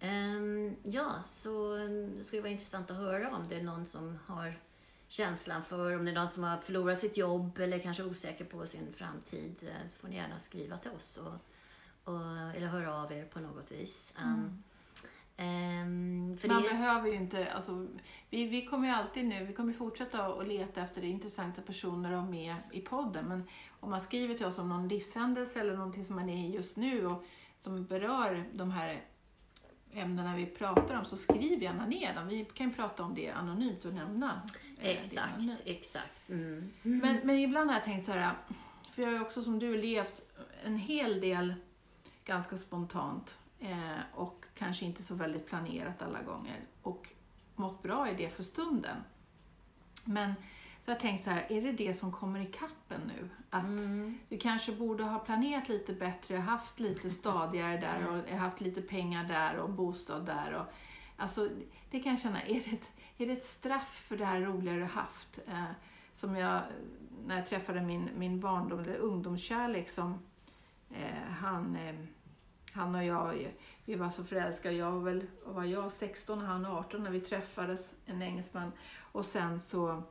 Ehm, 0.00 0.76
ja, 0.82 1.22
så 1.28 1.76
eh, 1.76 1.88
det 2.16 2.24
skulle 2.24 2.42
vara 2.42 2.52
intressant 2.52 2.90
att 2.90 2.96
höra 2.96 3.36
om 3.36 3.48
det 3.48 3.56
är 3.56 3.62
någon 3.62 3.86
som 3.86 4.18
har 4.26 4.60
känslan 5.08 5.64
för, 5.64 5.96
om 5.96 6.04
det 6.04 6.10
är 6.10 6.14
någon 6.14 6.28
som 6.28 6.42
har 6.42 6.56
förlorat 6.56 7.00
sitt 7.00 7.16
jobb 7.16 7.58
eller 7.58 7.78
kanske 7.78 8.04
osäker 8.04 8.44
på 8.44 8.66
sin 8.66 8.92
framtid, 8.92 9.70
så 9.86 9.98
får 9.98 10.08
ni 10.08 10.16
gärna 10.16 10.38
skriva 10.38 10.78
till 10.78 10.90
oss 10.90 11.16
och, 11.16 11.34
och, 12.12 12.56
eller 12.56 12.66
höra 12.66 12.94
av 12.94 13.12
er 13.12 13.24
på 13.24 13.40
något 13.40 13.72
vis. 13.72 14.14
Um, 14.18 14.24
ehm, 14.24 14.62
för 16.40 16.48
Man 16.48 16.62
det, 16.62 16.68
behöver 16.68 17.08
ju 17.08 17.14
inte, 17.14 17.52
alltså, 17.52 17.86
vi, 18.30 18.46
vi 18.46 18.66
kommer 18.66 18.88
ju 18.88 18.94
alltid 18.94 19.24
nu, 19.24 19.44
vi 19.44 19.52
kommer 19.52 19.72
fortsätta 19.72 20.26
att 20.26 20.48
leta 20.48 20.82
efter 20.82 21.04
intressanta 21.04 21.62
personer 21.62 22.12
att 22.12 22.20
ha 22.20 22.30
med 22.30 22.56
i 22.72 22.80
podden. 22.80 23.28
Men 23.28 23.48
om 23.80 23.90
man 23.90 24.00
skriver 24.00 24.34
till 24.34 24.46
oss 24.46 24.58
om 24.58 24.68
någon 24.68 24.88
livshändelse 24.88 25.60
eller 25.60 25.76
någonting 25.76 26.04
som 26.04 26.16
man 26.16 26.28
är 26.28 26.48
i 26.48 26.54
just 26.54 26.76
nu 26.76 27.06
och 27.06 27.24
som 27.58 27.86
berör 27.86 28.44
de 28.52 28.70
här 28.70 29.04
ämnena 29.92 30.36
vi 30.36 30.46
pratar 30.46 30.98
om, 30.98 31.04
så 31.04 31.16
skriv 31.16 31.62
gärna 31.62 31.86
ner 31.86 32.14
dem. 32.14 32.28
Vi 32.28 32.44
kan 32.44 32.68
ju 32.68 32.74
prata 32.74 33.02
om 33.02 33.14
det 33.14 33.30
anonymt 33.30 33.84
och 33.84 33.94
nämna 33.94 34.42
eh, 34.80 34.88
exakt, 34.88 35.34
anonymt. 35.36 35.62
exakt. 35.64 36.28
Mm. 36.28 36.70
Men, 36.82 37.20
men 37.24 37.38
ibland 37.38 37.70
har 37.70 37.76
jag 37.76 37.84
tänkt 37.84 38.06
så 38.06 38.12
här, 38.12 38.32
för 38.92 39.02
jag 39.02 39.08
har 39.08 39.14
ju 39.14 39.20
också 39.20 39.42
som 39.42 39.58
du 39.58 39.76
levt 39.76 40.22
en 40.64 40.76
hel 40.76 41.20
del 41.20 41.54
ganska 42.24 42.58
spontant 42.58 43.38
eh, 43.60 43.98
och 44.14 44.37
kanske 44.58 44.84
inte 44.84 45.02
så 45.02 45.14
väldigt 45.14 45.46
planerat 45.46 46.02
alla 46.02 46.22
gånger. 46.22 46.60
Och 46.82 47.08
mått 47.56 47.82
bra 47.82 48.10
i 48.10 48.14
det 48.14 48.30
för 48.30 48.42
stunden. 48.42 48.96
Men 50.04 50.34
så 50.84 50.90
jag 50.90 51.00
tänkt 51.00 51.24
så 51.24 51.30
här, 51.30 51.46
är 51.52 51.62
det 51.62 51.72
det 51.72 51.94
som 51.94 52.12
kommer 52.12 52.40
i 52.40 52.46
kappen 52.46 53.00
nu? 53.06 53.28
Att 53.50 53.64
Mm. 53.64 54.18
du 54.28 54.38
kanske 54.38 54.72
borde 54.72 55.04
ha 55.04 55.18
planerat 55.18 55.68
lite 55.68 55.92
bättre, 55.92 56.36
haft 56.36 56.80
lite 56.80 57.10
stadigare 57.20 57.76
där 57.76 58.22
och 58.32 58.38
haft 58.38 58.60
lite 58.60 58.82
pengar 58.82 59.24
där 59.24 59.56
och 59.56 59.70
bostad 59.70 60.26
där. 60.26 60.52
Och, 60.54 60.66
alltså, 61.16 61.48
det 61.90 62.00
kan 62.00 62.12
jag 62.12 62.20
känna, 62.20 62.42
är 62.42 62.54
det 62.54 62.72
ett, 62.72 62.90
är 63.18 63.26
det 63.26 63.32
ett 63.32 63.44
straff 63.46 64.04
för 64.08 64.16
det 64.16 64.24
här 64.24 64.40
roliga 64.40 64.74
du 64.74 64.84
haft? 64.84 65.38
Eh, 65.48 65.64
som 66.12 66.36
jag, 66.36 66.62
när 67.26 67.36
jag 67.36 67.46
träffade 67.46 67.80
min, 67.80 68.08
min 68.16 68.40
barndom, 68.40 68.78
eller 68.80 68.96
ungdomskärlek 68.96 69.88
som 69.88 70.18
eh, 70.90 71.22
han, 71.40 71.76
eh, 71.76 71.94
han 72.72 72.94
och 72.94 73.04
jag, 73.04 73.48
vi 73.88 73.94
var 73.94 74.10
så 74.10 74.24
förälskade. 74.24 74.74
Jag 74.74 74.92
var 74.92 75.00
väl, 75.00 75.26
var 75.44 75.64
jag, 75.64 75.92
16 75.92 76.38
och 76.38 76.46
han 76.46 76.66
18 76.66 77.02
när 77.02 77.10
vi 77.10 77.20
träffades, 77.20 77.94
en 78.06 78.22
engelsman. 78.22 78.72
Och 79.12 79.26
sen 79.26 79.60
så 79.60 80.02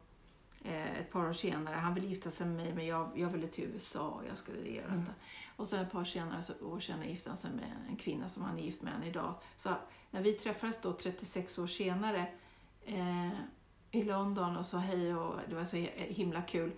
eh, 0.63 0.99
ett 0.99 1.11
par 1.11 1.29
år 1.29 1.33
senare, 1.33 1.75
han 1.75 1.93
ville 1.93 2.07
gifta 2.07 2.31
sig 2.31 2.47
med 2.47 2.55
mig 2.55 2.73
men 2.73 2.85
jag, 2.85 3.11
jag 3.15 3.29
ville 3.29 3.47
till 3.47 3.63
USA 3.63 4.07
och 4.07 4.21
jag 4.29 4.37
skulle 4.37 4.69
göra 4.69 4.85
Mm. 4.87 5.03
Och 5.55 5.67
sen 5.67 5.79
ett 5.85 5.91
par 5.91 6.05
senare, 6.05 6.43
så, 6.43 6.53
år 6.65 6.79
senare 6.79 7.09
gifte 7.09 7.29
han 7.29 7.37
sig 7.37 7.51
med 7.51 7.71
en 7.89 7.95
kvinna 7.95 8.29
som 8.29 8.43
han 8.43 8.57
är 8.59 8.63
gift 8.63 8.81
med 8.81 8.93
än 8.93 9.03
idag. 9.03 9.33
Så 9.57 9.69
när 10.11 10.21
vi 10.21 10.33
träffades 10.33 10.81
då 10.81 10.93
36 10.93 11.57
år 11.59 11.67
senare 11.67 12.27
eh, 12.85 13.29
i 13.91 14.03
London 14.03 14.57
och 14.57 14.65
sa 14.65 14.77
hej 14.77 15.15
och 15.15 15.35
det 15.49 15.55
var 15.55 15.65
så 15.65 15.77
himla 15.95 16.41
kul. 16.41 16.71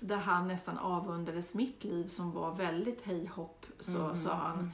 Där 0.00 0.16
han 0.16 0.48
nästan 0.48 0.78
avundades 0.78 1.54
mitt 1.54 1.84
liv 1.84 2.08
som 2.08 2.32
var 2.32 2.54
väldigt 2.54 3.02
hej 3.02 3.26
hopp. 3.26 3.66
Så 3.80 3.98
Mm. 4.04 4.16
sa 4.16 4.34
han, 4.34 4.72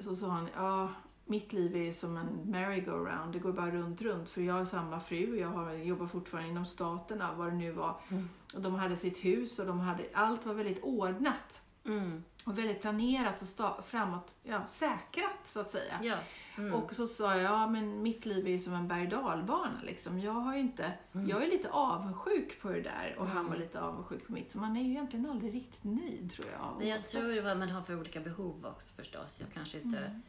så 0.00 0.14
sa 0.14 0.28
han, 0.28 0.48
ja 0.56 0.88
mitt 1.28 1.52
liv 1.52 1.76
är 1.76 1.92
som 1.92 2.16
en 2.16 2.50
merry-go-round. 2.50 3.32
Det 3.32 3.38
går 3.38 3.52
bara 3.52 3.70
runt, 3.70 4.02
runt. 4.02 4.28
För 4.28 4.40
jag 4.40 4.54
har 4.54 4.64
samma 4.64 5.00
fru, 5.00 5.38
jag 5.38 5.48
har, 5.48 5.72
jobbar 5.72 6.06
fortfarande 6.06 6.50
inom 6.50 6.66
staterna, 6.66 7.34
vad 7.36 7.46
det 7.46 7.56
nu 7.56 7.72
var. 7.72 8.00
Mm. 8.08 8.28
Och 8.54 8.60
de 8.60 8.74
hade 8.74 8.96
sitt 8.96 9.24
hus 9.24 9.58
och 9.58 9.66
de 9.66 9.80
hade, 9.80 10.04
allt 10.12 10.46
var 10.46 10.54
väldigt 10.54 10.82
ordnat. 10.82 11.62
Mm. 11.88 12.24
Och 12.46 12.58
väldigt 12.58 12.80
planerat 12.80 13.42
och 13.78 13.84
framåt, 13.86 14.36
ja, 14.42 14.66
säkrat 14.66 15.38
så 15.44 15.60
att 15.60 15.70
säga. 15.70 15.98
Ja. 16.02 16.16
Mm. 16.58 16.74
Och 16.74 16.94
så 16.94 17.06
sa 17.06 17.34
jag, 17.36 17.42
ja 17.52 17.66
men 17.66 18.02
mitt 18.02 18.26
liv 18.26 18.46
är 18.46 18.50
ju 18.50 18.58
som 18.58 18.74
en 18.74 18.88
berg 18.88 19.06
dalbana 19.06 19.80
liksom. 19.82 20.20
Jag 20.20 20.32
har 20.32 20.54
inte, 20.54 20.92
Mm. 21.14 21.28
jag 21.28 21.42
är 21.44 21.50
lite 21.50 21.70
avundsjuk 21.70 22.60
på 22.62 22.68
det 22.68 22.80
där 22.80 23.14
och 23.18 23.26
han 23.26 23.36
Mm. 23.36 23.50
var 23.50 23.56
lite 23.58 23.80
avundsjuk 23.80 24.26
på 24.26 24.32
mitt. 24.32 24.50
Så 24.50 24.58
man 24.58 24.76
är 24.76 24.82
ju 24.82 24.90
egentligen 24.90 25.26
aldrig 25.30 25.54
riktigt 25.54 25.84
nöjd 25.84 26.32
tror 26.32 26.46
jag. 26.52 26.74
Men 26.78 26.88
jag 26.88 27.06
tror 27.06 27.42
vad 27.42 27.58
man 27.58 27.68
har 27.70 27.82
för 27.82 27.96
olika 28.00 28.20
behov 28.20 28.66
också 28.66 28.94
förstås. 28.94 29.40
Jag 29.40 29.48
kanske 29.54 29.78
inte, 29.80 29.98
Mm. 29.98 30.22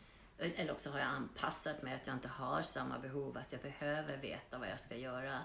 eller 0.55 0.71
också 0.71 0.91
har 0.91 0.99
jag 0.99 1.07
anpassat 1.07 1.83
mig 1.83 1.93
att 1.95 2.07
jag 2.07 2.15
inte 2.15 2.27
har 2.27 2.61
samma 2.61 2.99
behov, 2.99 3.37
att 3.37 3.51
jag 3.51 3.61
behöver 3.61 4.17
veta 4.17 4.57
vad 4.57 4.69
jag 4.69 4.79
ska 4.79 4.95
göra 4.95 5.37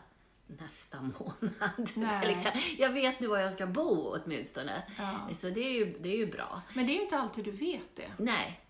nästa 0.60 1.00
månad. 1.02 2.22
Exempel. 2.28 2.62
jag 2.78 2.90
vet 2.90 3.20
nu 3.20 3.26
var 3.26 3.38
jag 3.38 3.52
ska 3.52 3.66
bo 3.66 4.16
åtminstone. 4.16 4.82
Ja. 4.98 5.34
Så 5.34 5.50
det 5.50 5.60
är, 5.60 5.72
ju, 5.72 5.98
det 6.00 6.08
är 6.08 6.16
ju 6.16 6.26
bra. 6.26 6.62
Men 6.74 6.86
det 6.86 6.92
är 6.92 6.94
ju 6.94 7.02
inte 7.02 7.18
alltid 7.18 7.44
du 7.44 7.50
vet 7.50 7.96
det. 7.96 8.12
Nej, 8.18 8.60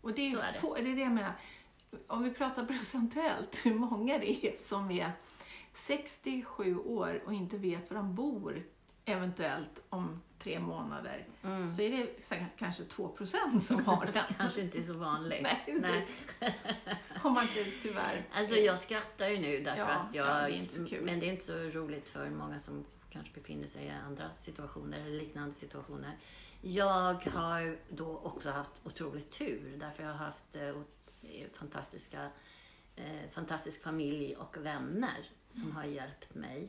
Och 0.00 0.12
det 0.12 0.26
är, 0.26 0.32
Så 0.32 0.38
är 0.40 0.52
det. 0.52 0.58
Få, 0.58 0.74
det 0.74 0.80
är 0.80 0.94
det 0.94 1.00
jag 1.00 1.12
menar. 1.12 1.32
Om 2.06 2.22
vi 2.22 2.30
pratar 2.30 2.64
procentuellt, 2.66 3.66
hur 3.66 3.74
många 3.74 4.18
det 4.18 4.46
är 4.46 4.56
som 4.58 4.90
är 4.90 5.12
67 5.74 6.78
år 6.78 7.22
och 7.26 7.32
inte 7.34 7.56
vet 7.56 7.90
var 7.90 7.96
de 7.96 8.14
bor 8.14 8.62
eventuellt 9.12 9.82
om 9.88 10.22
tre 10.38 10.60
månader. 10.60 11.26
Mm. 11.44 11.70
Så 11.70 11.82
är 11.82 11.90
det 11.90 12.46
kanske 12.58 12.84
2 12.84 13.08
procent 13.08 13.62
som 13.62 13.84
har 13.84 14.06
det 14.06 14.12
det. 14.12 14.34
kanske 14.38 14.60
inte 14.60 14.78
är 14.78 14.82
så 14.82 14.94
vanligt. 14.94 15.42
Nej, 15.42 15.78
Nej. 15.80 16.06
Om 17.22 17.32
man 17.32 17.42
inte 17.42 17.70
tyvärr... 17.82 18.24
Alltså 18.32 18.54
jag 18.54 18.78
skrattar 18.78 19.28
ju 19.28 19.38
nu 19.38 19.60
därför 19.62 19.80
Ja, 19.82 19.86
att 19.88 20.14
jag... 20.14 20.26
ja, 20.26 20.34
det 20.34 20.54
är 20.54 20.60
inte 20.60 20.74
så 20.74 20.86
kul. 20.86 21.04
Men 21.04 21.20
det 21.20 21.26
är 21.28 21.32
inte 21.32 21.44
så 21.44 21.54
roligt 21.58 22.08
för 22.08 22.30
många 22.30 22.58
som 22.58 22.84
kanske 23.10 23.32
befinner 23.34 23.66
sig 23.66 23.84
i 23.86 23.90
andra 23.90 24.30
situationer 24.36 24.98
eller 25.00 25.18
liknande 25.18 25.54
situationer. 25.54 26.18
Jag 26.60 27.14
har 27.14 27.76
då 27.88 28.18
också 28.18 28.50
haft 28.50 28.80
otroligt 28.84 29.30
tur 29.30 29.76
därför 29.80 30.02
jag 30.02 30.10
har 30.10 30.24
haft 30.26 30.56
eh, 30.56 30.68
eh, 30.68 31.46
fantastiska, 31.54 32.28
eh, 32.96 33.30
fantastisk 33.32 33.82
familj 33.82 34.36
och 34.36 34.56
vänner 34.56 35.30
som 35.50 35.72
har 35.72 35.84
hjälpt 35.84 36.34
mig. 36.34 36.68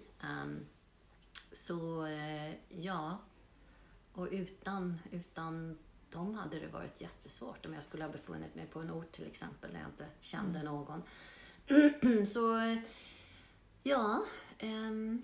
Så 1.54 2.06
eh, 2.06 2.54
ja, 2.70 3.18
och 4.14 4.28
utan, 4.32 5.00
utan 5.12 5.78
dem 6.10 6.36
hade 6.36 6.60
det 6.60 6.68
varit 6.68 7.02
jättesvårt 7.02 7.66
om 7.66 7.74
jag 7.74 7.84
skulle 7.84 8.04
ha 8.04 8.12
befunnit 8.12 8.56
mig 8.56 8.66
på 8.66 8.80
en 8.80 8.92
ort 8.92 9.12
till 9.12 9.28
exempel 9.28 9.72
där 9.74 9.80
jag 9.80 9.90
inte 9.90 10.06
kände 10.22 10.64
någon. 10.64 11.04
Så 12.28 12.78
ja, 13.84 14.26
ehm, 14.58 15.22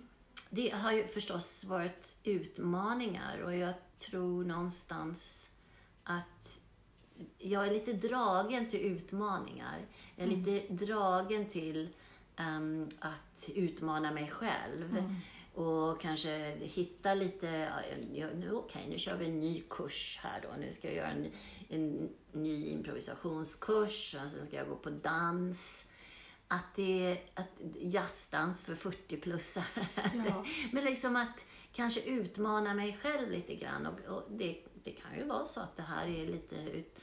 det 0.49 0.69
har 0.69 0.91
ju 0.91 1.07
förstås 1.07 1.63
varit 1.63 2.15
utmaningar 2.23 3.39
och 3.39 3.55
jag 3.55 3.73
tror 3.97 4.43
någonstans 4.43 5.49
att 6.03 6.59
jag 7.37 7.67
är 7.67 7.71
lite 7.71 7.93
dragen 7.93 8.67
till 8.67 8.79
utmaningar. 8.79 9.85
Jag 10.15 10.27
är 10.27 10.31
lite 10.31 10.73
dragen 10.73 11.49
till 11.49 11.89
ehm, 12.35 12.89
att 12.99 13.49
utmana 13.55 14.11
mig 14.11 14.27
själv. 14.27 14.97
Mm. 14.97 15.15
Och 15.58 16.02
kanske 16.02 16.56
hitta 16.62 17.13
lite, 17.13 17.72
ja, 18.13 18.28
nu, 18.36 18.52
okej 18.52 18.86
nu 18.89 18.98
kör 18.98 19.17
vi 19.17 19.26
en 19.26 19.39
ny 19.39 19.63
kurs 19.70 20.20
här 20.24 20.41
då. 20.41 20.50
Nu 20.60 20.74
ska 20.74 20.88
jag 20.88 20.96
göra 20.96 21.12
en, 21.12 21.32
en 21.70 22.10
ny 22.32 22.67
improvisationskurs 22.67 24.15
och 24.24 24.32
sen 24.32 24.46
ska 24.46 24.56
jag 24.56 24.67
gå 24.67 24.76
på 24.76 24.89
dans. 24.89 25.89
Att 26.48 26.76
det 26.76 27.06
är 27.06 27.24
att 27.34 27.50
jazzdans 27.76 28.63
för 28.63 28.76
40-plussare. 28.76 29.88
Ja. 30.28 30.46
Men 30.72 30.84
liksom 30.84 31.15
att 31.15 31.46
kanske 31.72 32.02
utmana 32.02 32.74
mig 32.74 32.98
själv 33.02 33.32
lite 33.32 33.56
grann. 33.56 33.86
Och, 33.86 34.00
och 34.00 34.24
det, 34.32 34.63
det 34.84 34.91
kan 34.91 35.17
ju 35.17 35.26
vara 35.26 35.46
så 35.46 35.62
att 35.62 35.78
det 35.78 35.84
här 35.84 36.08
är 36.08 36.28
lite 36.28 36.56
ut, 36.56 37.00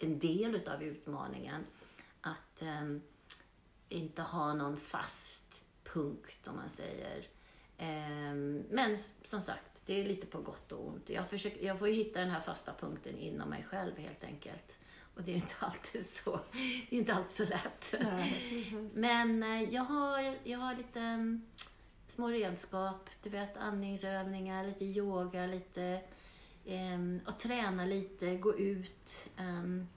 en 0.00 0.18
del 0.18 0.54
utav 0.54 0.82
utmaningen. 0.82 1.66
Att 2.20 2.62
ehm, 2.62 3.02
inte 3.88 4.22
ha 4.22 4.54
någon 4.54 4.76
fast 4.76 5.64
punkt 5.84 6.48
om 6.48 6.56
man 6.56 6.68
säger. 6.68 7.28
Ehm, 7.78 8.64
men 8.70 8.98
som 9.24 9.42
sagt, 9.42 9.82
det 9.86 10.00
är 10.00 10.04
lite 10.04 10.26
på 10.26 10.40
gott 10.40 10.72
och 10.72 10.88
ont. 10.88 11.08
Jag, 11.08 11.30
försöker, 11.30 11.66
jag 11.66 11.78
får 11.78 11.86
hitta 11.86 12.20
den 12.20 12.30
här 12.30 12.40
fasta 12.40 12.72
punkten 12.80 13.18
inom 13.18 13.48
mig 13.48 13.64
själv 13.70 13.98
helt 13.98 14.24
enkelt. 14.24 14.78
Och 15.14 15.22
det 15.22 15.32
är 15.32 15.36
inte 15.36 15.54
alltid 15.58 16.06
så, 16.06 16.40
det 16.52 16.96
är 16.96 16.98
inte 16.98 17.14
alltid 17.14 17.30
så 17.30 17.44
lätt. 17.44 17.94
Nej. 18.00 18.90
Men 18.94 19.42
eh, 19.42 19.74
jag 19.74 19.82
har, 19.82 20.36
jag 20.44 20.58
har 20.58 20.74
lite 20.74 21.00
mm, 21.00 21.46
små 22.06 22.28
redskap, 22.28 23.10
du 23.22 23.30
vet 23.30 23.56
andningsövningar, 23.56 24.66
lite 24.66 24.84
yoga, 24.84 25.46
lite 25.46 26.00
um, 26.66 27.20
och 27.26 27.38
träna 27.38 27.84
lite, 27.84 28.36
gå 28.36 28.58
ut, 28.58 29.28
ehm, 29.36 29.88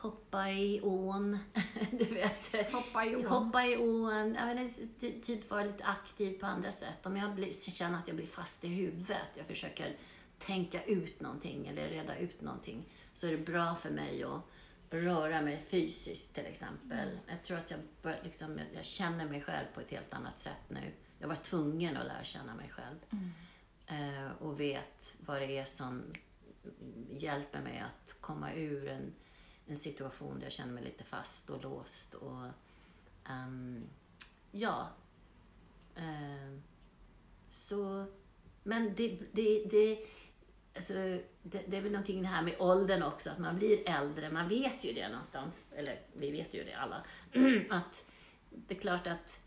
hoppa 0.00 0.50
i 0.50 0.80
ån, 0.82 1.38
du 1.90 2.04
vet. 2.04 2.72
Hoppa 2.72 3.04
i 3.04 3.16
ån. 3.16 3.24
Hoppa 3.26 3.66
i 3.66 3.76
ån, 3.76 4.32
menar, 4.32 4.68
ty- 5.00 5.20
typ 5.20 5.50
vara 5.50 5.64
lite 5.64 5.84
aktiv 5.84 6.38
på 6.40 6.46
andra 6.46 6.72
sätt. 6.72 7.06
Om 7.06 7.16
jag 7.16 7.34
blir, 7.34 7.52
känner 7.70 7.98
att 7.98 8.06
jag 8.08 8.16
blir 8.16 8.26
fast 8.26 8.64
i 8.64 8.68
huvudet, 8.68 9.28
jag 9.34 9.46
försöker 9.46 9.96
tänka 10.38 10.82
ut 10.82 11.20
någonting 11.20 11.66
eller 11.66 11.88
reda 11.88 12.16
ut 12.18 12.40
någonting, 12.40 12.84
så 13.14 13.26
är 13.26 13.30
det 13.30 13.38
bra 13.38 13.74
för 13.74 13.90
mig 13.90 14.24
att 14.24 14.40
röra 14.90 15.40
mig 15.40 15.58
fysiskt 15.70 16.34
till 16.34 16.46
exempel. 16.46 17.18
Jag 17.26 17.42
tror 17.42 17.58
att 17.58 17.70
jag, 17.70 17.80
bör, 18.02 18.20
liksom, 18.24 18.58
jag- 18.58 18.66
jag 18.74 18.84
känner 18.84 19.24
mig 19.28 19.40
själv 19.40 19.66
på 19.74 19.80
ett 19.80 19.90
helt 19.90 20.14
annat 20.14 20.38
sätt 20.38 20.64
nu. 20.68 20.92
Jag 21.18 21.28
var 21.28 21.34
tvungen 21.36 21.96
att 21.96 22.06
lära 22.06 22.24
känna 22.24 22.54
mig 22.54 22.70
själv. 22.70 22.96
Eh, 23.86 24.30
och 24.38 24.60
vet 24.60 25.14
vad 25.26 25.40
det 25.40 25.58
är 25.58 25.64
som 25.64 26.02
hjälper 27.10 27.60
mig 27.60 27.78
att 27.86 28.14
komma 28.20 28.52
ur 28.52 28.88
en, 28.88 29.12
en 29.70 29.76
situation 29.76 30.38
där 30.38 30.46
jag 30.46 30.52
känner 30.52 30.72
mig 30.72 30.84
lite 30.84 31.04
fast 31.04 31.50
och 31.50 31.62
låst. 31.62 32.14
Och, 32.14 32.46
ehm, 33.28 33.84
ja. 34.50 34.88
Ehm, 35.96 36.62
så, 37.50 38.06
men 38.62 38.94
det, 38.94 39.18
det, 39.32 39.64
det, 39.64 40.06
alltså, 40.76 40.92
det, 41.42 41.62
det 41.66 41.76
är 41.76 41.80
väl 41.80 41.92
någonting 41.92 42.22
det 42.22 42.28
här 42.28 42.42
med 42.42 42.56
åldern 42.58 43.02
också, 43.02 43.30
att 43.30 43.38
man 43.38 43.56
blir 43.58 43.88
äldre. 43.88 44.30
Man 44.30 44.48
vet 44.48 44.84
ju 44.84 44.92
det 44.92 45.08
någonstans, 45.08 45.66
eller 45.72 46.00
vi 46.12 46.30
vet 46.30 46.54
ju 46.54 46.64
det 46.64 46.74
alla, 46.74 47.04
att 47.70 48.06
det 48.50 48.74
är 48.74 48.80
klart 48.80 49.06
att 49.06 49.42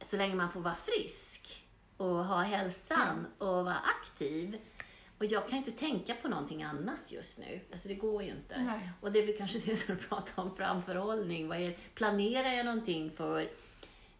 så 0.00 0.16
länge 0.16 0.34
man 0.34 0.52
får 0.52 0.60
vara 0.60 0.74
frisk 0.74 1.66
och 1.96 2.24
ha 2.24 2.42
hälsan 2.42 3.26
och 3.38 3.64
vara 3.64 3.78
aktiv. 3.78 4.58
Och 5.20 5.26
jag 5.26 5.48
kan 5.48 5.58
inte 5.58 5.70
tänka 5.70 6.14
på 6.14 6.28
någonting 6.28 6.62
annat 6.62 7.12
just 7.12 7.38
nu. 7.38 7.60
Alltså 7.72 7.88
det 7.88 7.94
går 7.94 8.22
ju 8.22 8.30
inte. 8.30 8.62
Nej. 8.62 8.90
Och 9.00 9.12
det 9.12 9.18
är 9.18 9.26
väl 9.26 9.36
kanske 9.36 9.58
det 9.58 9.76
som 9.76 9.96
du 9.96 10.02
pratar 10.02 10.42
om, 10.42 10.56
framförhållning. 10.56 11.48
Vad 11.48 11.58
är, 11.58 11.76
planerar 11.94 12.48
jag 12.48 12.66
någonting 12.66 13.10
för 13.10 13.50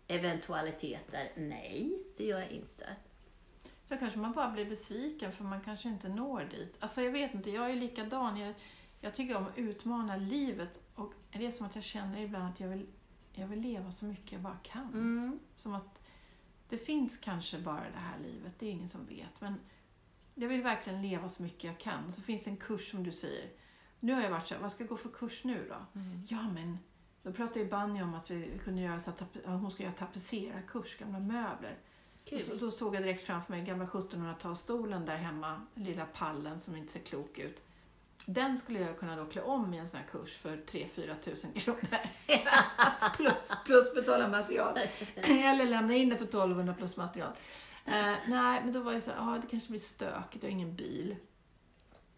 eventualiteter? 0.08 1.32
Nej, 1.36 1.98
det 2.16 2.24
gör 2.24 2.38
jag 2.38 2.50
inte. 2.50 2.96
Så 3.88 3.96
kanske 3.96 4.18
man 4.18 4.32
bara 4.32 4.50
blir 4.50 4.64
besviken 4.64 5.32
för 5.32 5.44
man 5.44 5.60
kanske 5.60 5.88
inte 5.88 6.08
når 6.08 6.48
dit. 6.50 6.76
Alltså 6.80 7.02
jag 7.02 7.12
vet 7.12 7.34
inte, 7.34 7.50
jag 7.50 7.70
är 7.70 7.76
likadan. 7.76 8.36
Jag, 8.36 8.54
jag 9.00 9.14
tycker 9.14 9.36
om 9.36 9.46
att 9.46 9.58
utmana 9.58 10.16
livet 10.16 10.80
och 10.94 11.12
det 11.32 11.46
är 11.46 11.50
som 11.50 11.66
att 11.66 11.74
jag 11.74 11.84
känner 11.84 12.20
ibland 12.20 12.44
att 12.44 12.60
jag 12.60 12.68
vill, 12.68 12.86
jag 13.32 13.46
vill 13.46 13.60
leva 13.60 13.92
så 13.92 14.04
mycket 14.04 14.32
jag 14.32 14.40
bara 14.40 14.58
kan. 14.62 14.88
Mm. 14.92 15.38
Som 15.56 15.74
att 15.74 15.98
det 16.68 16.78
finns 16.78 17.16
kanske 17.16 17.58
bara 17.58 17.90
det 17.92 17.98
här 17.98 18.18
livet, 18.18 18.54
det 18.58 18.66
är 18.66 18.70
ingen 18.70 18.88
som 18.88 19.06
vet. 19.06 19.40
Men 19.40 19.54
jag 20.40 20.48
vill 20.48 20.62
verkligen 20.62 21.02
leva 21.02 21.28
så 21.28 21.42
mycket 21.42 21.64
jag 21.64 21.78
kan. 21.78 22.12
Så 22.12 22.22
finns 22.22 22.44
det 22.44 22.50
en 22.50 22.56
kurs 22.56 22.90
som 22.90 23.04
du 23.04 23.12
säger. 23.12 23.50
Nu 24.00 24.14
har 24.14 24.22
jag 24.22 24.30
varit 24.30 24.48
så 24.48 24.54
här, 24.54 24.62
vad 24.62 24.72
ska 24.72 24.82
jag 24.82 24.88
gå 24.88 24.96
för 24.96 25.08
kurs 25.08 25.44
nu 25.44 25.66
då? 25.68 26.00
Mm. 26.00 26.26
Ja 26.28 26.42
men, 26.42 26.78
då 27.22 27.32
pratade 27.32 27.60
ju 27.60 27.68
Banjo 27.68 28.04
om 28.04 28.14
att 28.14 28.30
vi 28.30 28.60
kunde 28.64 28.82
göra 28.82 29.00
så 29.00 29.10
att 29.10 29.22
hon 29.44 29.70
ska 29.70 29.82
göra 29.82 29.92
tapetserarkurs, 29.92 30.98
gamla 30.98 31.20
möbler. 31.20 31.78
Och 32.32 32.40
så, 32.40 32.50
Kul. 32.50 32.58
då 32.58 32.70
såg 32.70 32.94
jag 32.94 33.02
direkt 33.02 33.26
framför 33.26 33.52
mig 33.52 33.64
gamla 33.64 33.86
1700-talsstolen 33.86 35.06
där 35.06 35.16
hemma, 35.16 35.60
den 35.74 35.84
lilla 35.84 36.06
pallen 36.06 36.60
som 36.60 36.76
inte 36.76 36.92
ser 36.92 37.00
klok 37.00 37.38
ut. 37.38 37.62
Den 38.26 38.58
skulle 38.58 38.80
jag 38.80 38.98
kunna 38.98 39.16
då 39.16 39.26
klä 39.26 39.42
om 39.42 39.74
i 39.74 39.78
en 39.78 39.88
sån 39.88 40.00
här 40.00 40.06
kurs 40.06 40.38
för 40.38 40.56
3-4 40.56 41.20
tusen 41.20 41.52
kronor. 41.52 41.80
plus, 43.16 43.50
plus 43.64 43.94
betala 43.94 44.28
material. 44.28 44.78
Eller 45.14 45.66
lämna 45.66 45.94
in 45.94 46.08
det 46.08 46.16
för 46.16 46.24
1200 46.24 46.74
plus 46.74 46.96
material. 46.96 47.32
Eh, 47.84 48.14
nej, 48.26 48.60
men 48.64 48.72
då 48.72 48.80
var 48.80 48.92
jag 48.92 49.02
så 49.02 49.10
här, 49.10 49.18
ja 49.18 49.38
det 49.42 49.46
kanske 49.46 49.68
blir 49.70 49.80
stökigt, 49.80 50.42
jag 50.44 50.50
har 50.50 50.54
ingen 50.54 50.74
bil. 50.76 51.16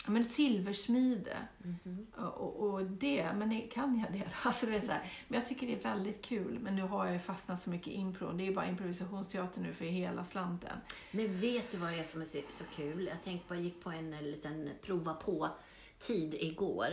Men 0.07 0.25
silversmide 0.25 1.37
Mhm. 1.59 2.07
och, 2.16 2.40
och, 2.40 2.72
och 2.75 2.85
det, 2.85 3.33
men 3.35 3.51
det- 3.51 3.61
kan 3.61 3.98
jag 3.98 4.12
det? 4.20 4.31
Alltså 4.42 4.66
det 4.66 4.75
är 4.77 4.81
så 4.81 4.87
här, 4.92 5.12
men 5.29 5.38
jag 5.40 5.48
tycker 5.48 5.66
det 5.66 5.72
är 5.72 5.83
väldigt 5.83 6.22
kul. 6.25 6.59
Men 6.59 6.77
nu 6.77 6.83
har 6.83 7.05
jag 7.05 7.14
ju 7.14 7.20
fastnat 7.20 7.62
så 7.62 7.70
mycket 7.70 7.87
impro. 7.92 8.33
Det 8.33 8.42
är 8.42 8.46
ju 8.46 8.55
bara 8.55 8.66
improvisationsteater 8.68 9.61
nu 9.61 9.72
för 9.75 9.85
hela 9.85 10.25
slanten. 10.25 10.79
Men 11.11 11.40
vet 11.40 11.70
du 11.72 11.79
vad 11.79 11.92
det 11.92 11.98
är 11.98 12.05
som 12.05 12.20
är 12.20 12.25
så, 12.25 12.38
så 12.48 12.64
kul? 12.77 13.07
Jag 13.07 13.22
tänkte 13.22 13.48
på, 13.48 13.55
jag 13.55 13.62
gick 13.62 13.83
på 13.83 13.90
en 13.90 14.12
eh, 14.14 14.22
liten 14.22 14.70
prova 14.83 15.14
på-tid 15.14 16.35
igår. 16.35 16.88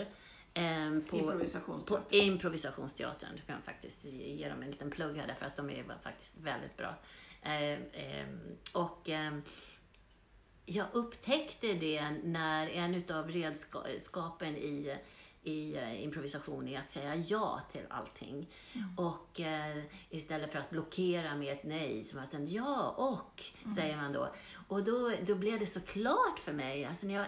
ehm, 0.53 1.01
på, 1.01 1.17
Improvisationsteater. 1.17 2.03
På 2.09 2.15
improvisationsteatern. 2.15 3.29
Du 3.35 3.41
kan 3.41 3.61
faktiskt 3.61 4.05
ge 4.05 4.49
dem 4.49 4.61
en 4.63 4.71
liten 4.71 4.89
plugg 4.91 5.17
här 5.17 5.27
därför 5.27 5.45
att 5.45 5.55
de 5.55 5.69
är 5.69 5.83
faktiskt 6.03 6.37
väldigt 6.37 6.77
bra. 6.77 6.95
Ehm, 7.41 7.83
ehm, 7.93 8.57
och 8.73 9.09
ehm, 9.09 9.41
jag 10.65 10.87
upptäckte 10.93 11.73
det 11.73 12.11
när 12.23 12.67
en 12.67 12.95
utav 12.95 13.31
redskapen 13.31 14.55
i, 14.55 14.97
i 15.43 15.75
eh, 15.75 16.03
improvisation 16.03 16.67
är 16.67 16.79
att 16.79 16.89
säga 16.89 17.15
ja 17.15 17.61
till 17.71 17.85
allting. 17.89 18.49
Och 18.97 19.39
eh, 19.39 19.83
istället 20.09 20.51
för 20.51 20.59
att 20.59 20.69
blockera 20.69 21.35
med 21.35 21.53
ett 21.53 21.63
nej, 21.63 22.03
som 22.03 22.19
att 22.19 22.33
en 22.33 22.47
ja 22.47 22.89
och, 22.97 23.43
säger 23.75 23.97
man 23.97 24.13
då. 24.13 24.33
Och 24.67 24.83
då, 24.83 25.11
då 25.27 25.35
blev 25.35 25.59
det 25.59 25.65
så 25.65 25.81
klart 25.81 26.39
för 26.39 26.53
mig, 26.53 26.85
alltså 26.85 27.07
när 27.07 27.13
jag 27.13 27.27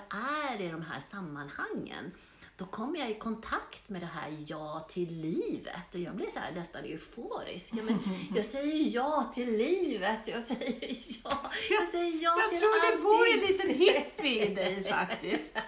är 0.49 0.61
i 0.61 0.69
de 0.69 0.81
här 0.81 0.99
sammanhangen, 0.99 2.11
då 2.57 2.65
kommer 2.65 2.99
jag 2.99 3.11
i 3.11 3.15
kontakt 3.15 3.89
med 3.89 4.01
det 4.01 4.09
här 4.13 4.33
ja 4.47 4.87
till 4.91 5.13
livet 5.21 5.95
och 5.95 5.99
jag 5.99 6.15
blir 6.15 6.27
så 6.29 6.39
här 6.39 6.51
nästan 6.51 6.83
euforisk. 6.85 7.73
Ja, 7.77 7.83
men 7.83 7.99
jag 8.35 8.45
säger 8.45 8.95
ja 8.95 9.31
till 9.33 9.57
livet, 9.57 10.27
jag 10.27 10.43
säger 10.43 10.97
ja, 11.23 11.51
jag 11.69 11.87
säger 11.87 12.23
ja 12.23 12.37
Jag 12.39 12.49
till 12.49 12.59
tror 12.59 12.81
det 12.81 12.87
allting. 12.87 13.03
bor 13.03 13.27
en 13.33 13.39
liten 13.39 13.69
hippie 13.87 14.45
i 14.51 14.55
dig 14.55 14.83
faktiskt. 14.83 15.57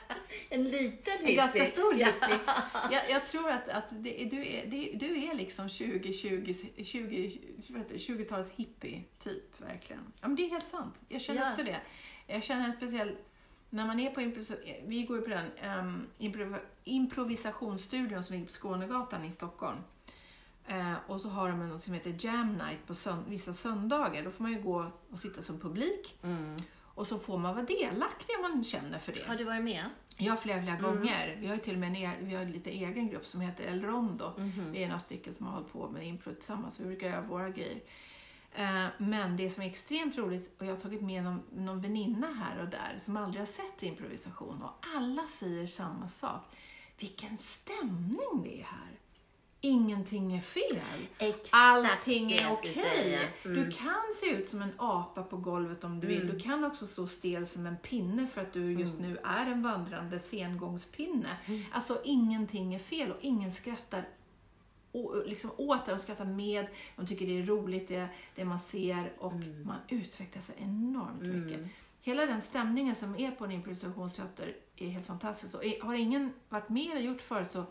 En 0.49 0.63
liten 0.63 1.13
En 1.25 1.35
ganska 1.35 1.63
hippie. 1.63 1.71
stor 1.81 1.93
hippie. 1.93 2.39
Jag, 2.91 3.01
jag 3.09 3.27
tror 3.27 3.51
att, 3.51 3.69
att 3.69 3.83
det, 3.89 4.27
du, 4.31 4.47
är, 4.47 4.65
det, 4.65 4.91
du 5.07 5.23
är 5.25 5.33
liksom 5.33 5.69
20, 5.69 6.13
20, 6.13 6.53
20, 6.85 7.39
vad 7.69 7.79
heter 7.81 7.93
det, 7.93 7.99
20-talets 7.99 8.51
hippie, 8.55 9.03
typ. 9.23 9.61
Verkligen. 9.61 10.01
Ja, 10.21 10.27
men 10.27 10.35
det 10.35 10.45
är 10.45 10.49
helt 10.49 10.67
sant. 10.67 10.95
Jag 11.07 11.21
känner 11.21 11.41
Ja. 11.41 11.49
också 11.51 11.63
det. 11.63 11.81
Jag 12.27 12.43
känner 12.43 12.65
en 12.65 12.73
speciell... 12.77 13.15
När 13.73 13.85
man 13.87 13.99
är 13.99 14.09
på 14.11 14.21
improvisa, 14.21 14.53
vi 14.85 15.03
går 15.03 15.17
ju 15.17 15.23
på 15.23 15.29
den 15.29 15.79
um, 15.79 16.07
improv, 16.17 16.57
improvisationsstudion 16.83 18.23
som 18.23 18.33
ligger 18.33 18.45
på 18.47 18.53
Skånegatan 18.53 19.25
i 19.25 19.31
Stockholm. 19.31 19.77
Eh, 20.67 20.93
och 21.07 21.21
så 21.21 21.29
har 21.29 21.49
de 21.49 21.61
en 21.61 21.79
som 21.79 21.93
heter 21.93 22.15
Jam 22.19 22.53
Night 22.53 22.87
på 22.87 22.93
sönd- 22.93 23.23
vissa 23.29 23.53
söndagar. 23.53 24.23
Då 24.23 24.31
får 24.31 24.43
man 24.43 24.51
ju 24.53 24.61
gå 24.61 24.91
och 25.11 25.19
sitta 25.19 25.41
som 25.41 25.59
publik. 25.59 26.17
Mm. 26.23 26.57
Och 26.95 27.07
så 27.07 27.19
får 27.19 27.37
man 27.37 27.55
vara 27.55 27.65
delaktig 27.65 28.35
om 28.35 28.41
man 28.51 28.63
känner 28.63 28.99
för 28.99 29.13
det. 29.13 29.23
Har 29.27 29.35
du 29.35 29.43
varit 29.43 29.63
med? 29.63 29.85
Ja, 30.17 30.35
flera, 30.35 30.61
flera 30.61 30.77
Mm. 30.77 30.91
gånger. 30.91 31.37
Vi 31.39 31.47
har 31.47 31.55
ju 31.55 31.61
till 31.61 31.73
och 31.73 31.79
med 31.79 31.89
en, 31.89 31.95
e- 31.95 32.17
vi 32.21 32.35
har 32.35 32.41
en 32.41 32.51
lite 32.51 32.69
egen 32.69 33.09
grupp 33.09 33.25
som 33.25 33.41
heter 33.41 33.63
El 33.63 33.81
Rondo. 33.83 34.31
Mhm. 34.37 34.71
Vi 34.71 34.83
är 34.83 34.87
några 34.87 34.99
stycken 34.99 35.33
som 35.33 35.45
har 35.45 35.53
hållit 35.53 35.71
på 35.73 35.89
med 35.89 36.07
impro 36.07 36.33
tillsammans. 36.33 36.79
Vi 36.79 36.85
brukar 36.85 37.07
göra 37.09 37.21
våra 37.21 37.49
grejer. 37.49 37.79
Eh, 38.55 38.85
Men 38.97 39.37
det 39.37 39.49
som 39.49 39.63
är 39.63 39.67
extremt 39.67 40.17
roligt, 40.17 40.55
och 40.59 40.65
jag 40.65 40.71
har 40.71 40.79
tagit 40.79 41.01
med 41.01 41.23
någon, 41.23 41.43
någon 41.55 41.81
väninna 41.81 42.27
här 42.27 42.61
och 42.63 42.67
där 42.69 42.97
som 43.01 43.17
aldrig 43.17 43.41
har 43.41 43.45
sett 43.45 43.83
improvisation 43.83 44.61
och 44.63 44.85
alla 44.95 45.27
säger 45.27 45.67
samma 45.67 46.07
sak. 46.09 46.41
Vilken 46.99 47.37
stämning 47.37 48.41
det 48.43 48.59
är 48.59 48.63
här! 48.63 48.99
Ingenting 49.65 50.37
är 50.37 50.41
fel. 50.41 50.79
Exakt 51.17 51.53
Allting 51.53 52.31
är 52.31 52.51
okej. 52.51 52.73
säga. 52.73 53.19
Mm. 53.45 53.63
Du 53.63 53.71
kan 53.71 54.01
se 54.21 54.29
ut 54.35 54.47
som 54.49 54.61
en 54.61 54.71
apa 54.77 55.23
på 55.23 55.37
golvet 55.37 55.83
om 55.83 55.99
du 55.99 56.07
vill. 56.07 56.21
Mm. 56.21 56.33
Du 56.35 56.39
kan 56.39 56.63
också 56.63 56.87
stå 56.87 57.07
stel 57.07 57.47
som 57.47 57.65
en 57.65 57.77
pinne 57.77 58.27
för 58.27 58.41
att 58.41 58.53
du 58.53 58.71
just 58.71 58.99
Mm. 58.99 59.11
nu 59.11 59.17
är 59.23 59.45
en 59.45 59.61
vandrande 59.63 60.19
sengångspinne. 60.19 61.37
Alltså 61.71 62.01
ingenting 62.03 62.75
är 62.75 62.79
fel 62.79 63.11
och 63.11 63.17
ingen 63.21 63.51
skrattar 63.51 64.07
liksom 65.25 65.51
åt 65.57 65.85
det. 65.85 65.91
De 65.91 65.99
skrattar 65.99 66.25
med, 66.25 66.67
de 66.95 67.07
tycker 67.07 67.25
det 67.27 67.39
är 67.39 67.43
roligt 67.45 67.87
det, 67.87 68.07
det 68.35 68.45
man 68.45 68.59
ser 68.59 69.13
och 69.17 69.31
Mm. 69.33 69.67
man 69.67 69.77
utvecklar 69.89 70.41
sig 70.41 70.55
enormt 70.59 71.21
mycket. 71.21 71.57
Mm. 71.59 71.69
Hela 72.01 72.25
den 72.25 72.41
stämningen 72.41 72.95
som 72.95 73.15
är 73.19 73.31
på 73.31 73.45
en 73.45 73.51
improvisationsteater 73.51 74.55
är 74.75 74.87
helt 74.87 75.05
fantastisk. 75.05 75.55
Och 75.55 75.63
har 75.81 75.93
ingen 75.93 76.33
varit 76.49 76.69
med 76.69 76.91
eller 76.91 77.01
gjort 77.01 77.21
förut 77.21 77.51
så, 77.51 77.63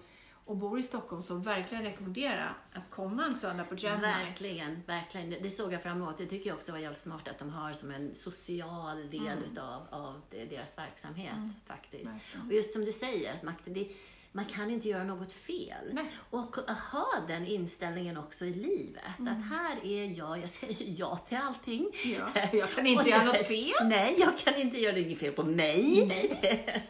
och 0.45 0.57
bor 0.57 0.79
i 0.79 0.83
Stockholm 0.83 1.23
så 1.23 1.35
verkligen 1.35 1.85
rekommendera 1.85 2.55
att 2.73 2.91
komma 2.91 3.25
en 3.25 3.33
söndag 3.35 3.65
på 3.65 3.75
Jam. 3.79 4.01
Verkligen, 4.01 4.83
verkligen. 4.87 5.31
Det 5.31 5.51
såg 5.51 5.73
jag 5.73 5.83
fram 5.83 5.97
emot. 6.03 6.19
Det 6.19 6.27
tycker 6.27 6.49
jag 6.51 6.57
också 6.57 6.73
var 6.73 6.79
jävligt 6.79 7.01
smart 7.01 7.29
att 7.29 7.39
de 7.39 7.51
har 7.51 7.73
som 7.73 7.91
en 7.91 8.15
social 8.15 9.11
del 9.11 9.27
Mm. 9.27 9.45
utav 9.53 9.87
av 9.91 10.21
deras 10.31 10.79
verksamhet 10.79 11.33
Mm. 11.37 11.51
faktiskt. 11.67 12.13
Verkligen. 12.13 12.47
Och 12.47 12.53
just 12.53 12.73
som 12.73 12.85
du 12.85 12.93
säger, 12.93 13.33
att 13.47 13.65
det, 13.65 13.89
man 14.33 14.45
kan 14.45 14.71
inte 14.71 14.89
göra 14.89 15.05
något 15.05 15.33
fel. 15.33 15.91
Nej. 15.93 16.13
Och 16.31 16.57
ha 16.93 17.25
den 17.29 17.47
inställningen 17.47 18.17
också 18.17 18.45
i 18.45 18.55
livet. 18.55 19.05
Att 19.19 19.51
här 19.51 19.85
är 19.85 20.19
jag, 20.19 20.39
jag 20.39 20.51
säger 20.51 20.95
ja 21.01 21.17
till 21.17 21.39
allting. 21.39 21.91
Ja, 22.05 22.29
jag 22.53 22.71
kan 22.71 22.87
inte 22.87 23.11
göra 23.11 23.25
något 23.25 23.47
fel. 23.47 23.89
Nej, 23.89 24.17
jag 24.19 24.39
kan 24.39 24.55
inte 24.55 24.79
göra 24.79 24.97
något 24.97 25.19
fel 25.19 25.33
på 25.33 25.43
mig. 25.43 26.09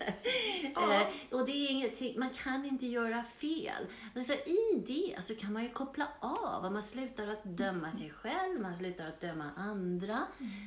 Ja. 0.74 0.94
Eh, 0.94 1.06
och 1.30 1.46
det 1.46 1.52
är 1.52 1.70
ingenting, 1.70 2.18
man 2.18 2.30
kan 2.30 2.64
inte 2.64 2.86
göra 2.86 3.24
fel. 3.24 3.86
Alltså, 4.16 4.32
I 4.32 4.84
det 4.86 5.22
så 5.22 5.34
kan 5.34 5.52
man 5.52 5.62
ju 5.62 5.68
koppla 5.68 6.08
av 6.20 6.64
och 6.64 6.72
man 6.72 6.82
slutar 6.82 7.28
att 7.28 7.44
döma 7.44 7.92
sig 7.92 8.10
själv, 8.10 8.60
man 8.60 8.74
slutar 8.74 9.08
att 9.08 9.20
döma 9.20 9.50
andra. 9.56 10.26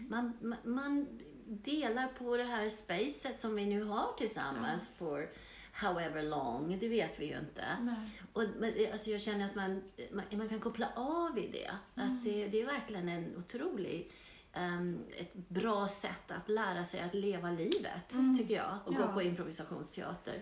Man, 0.09 0.33
man, 0.41 0.57
man 0.63 1.07
delar 1.47 2.07
på 2.07 2.37
det 2.37 2.43
här 2.43 2.69
spacet 2.69 3.39
som 3.39 3.55
vi 3.55 3.65
nu 3.65 3.83
har 3.83 4.13
tillsammans 4.17 4.91
för 4.97 5.29
however 5.81 6.23
long, 6.23 6.77
det 6.79 6.87
vet 6.87 7.19
vi 7.19 7.25
ju 7.25 7.39
inte. 7.39 7.65
Nej. 7.81 7.95
Och, 8.33 8.43
men, 8.57 8.73
eh, 8.73 8.91
alltså 8.91 9.09
jag 9.09 9.21
känner 9.21 9.45
att 9.45 9.55
man, 9.55 9.83
man, 10.11 10.23
man 10.31 10.49
kan 10.49 10.59
koppla 10.59 10.89
av 10.95 11.37
i 11.39 11.47
det. 11.51 11.71
Att 12.03 12.23
det, 12.23 12.47
det 12.47 12.61
är 12.61 12.65
verkligen 12.65 13.09
en 13.09 13.35
otrolig, 13.37 14.11
ehm, 14.53 14.99
ett 15.17 15.33
bra 15.33 15.87
sätt 15.87 16.31
att 16.31 16.49
lära 16.49 16.83
sig 16.83 16.99
att 17.01 17.13
leva 17.13 17.51
livet, 17.51 18.09
tycker 18.37 18.55
jag. 18.55 18.79
Och 18.85 18.93
Ja. 18.93 18.97
gå 19.07 19.13
på 19.13 19.21
improvisationsteater. 19.21 20.41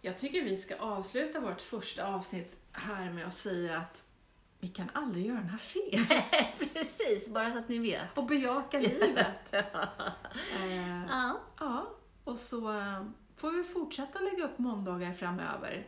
Jag 0.00 0.18
tycker 0.18 0.42
vi 0.42 0.56
ska 0.56 0.76
avsluta 0.76 1.40
vårt 1.40 1.60
första 1.60 2.06
avsnitt 2.06 2.56
här 2.72 3.10
med 3.12 3.26
att 3.26 3.34
säga 3.34 3.76
att 3.78 4.04
vi 4.60 4.68
kan 4.68 4.90
aldrig 4.94 5.26
göra 5.26 5.40
några 5.40 5.58
fel. 5.58 6.06
Precis, 6.72 7.28
bara 7.34 7.50
så 7.52 7.58
att 7.58 7.68
ni 7.68 7.78
vet. 7.78 8.18
Och 8.18 8.26
bejaka 8.26 8.78
livet. 8.80 9.52
Eh, 9.52 11.02
Ja, 11.10 11.40
ja, 11.60 11.86
och 12.24 12.38
så 12.38 12.78
eh, 12.78 13.04
får 13.36 13.50
vi 13.50 13.64
fortsätta 13.64 14.18
lägga 14.18 14.44
upp 14.44 14.58
måndagar 14.58 15.12
framöver. 15.12 15.86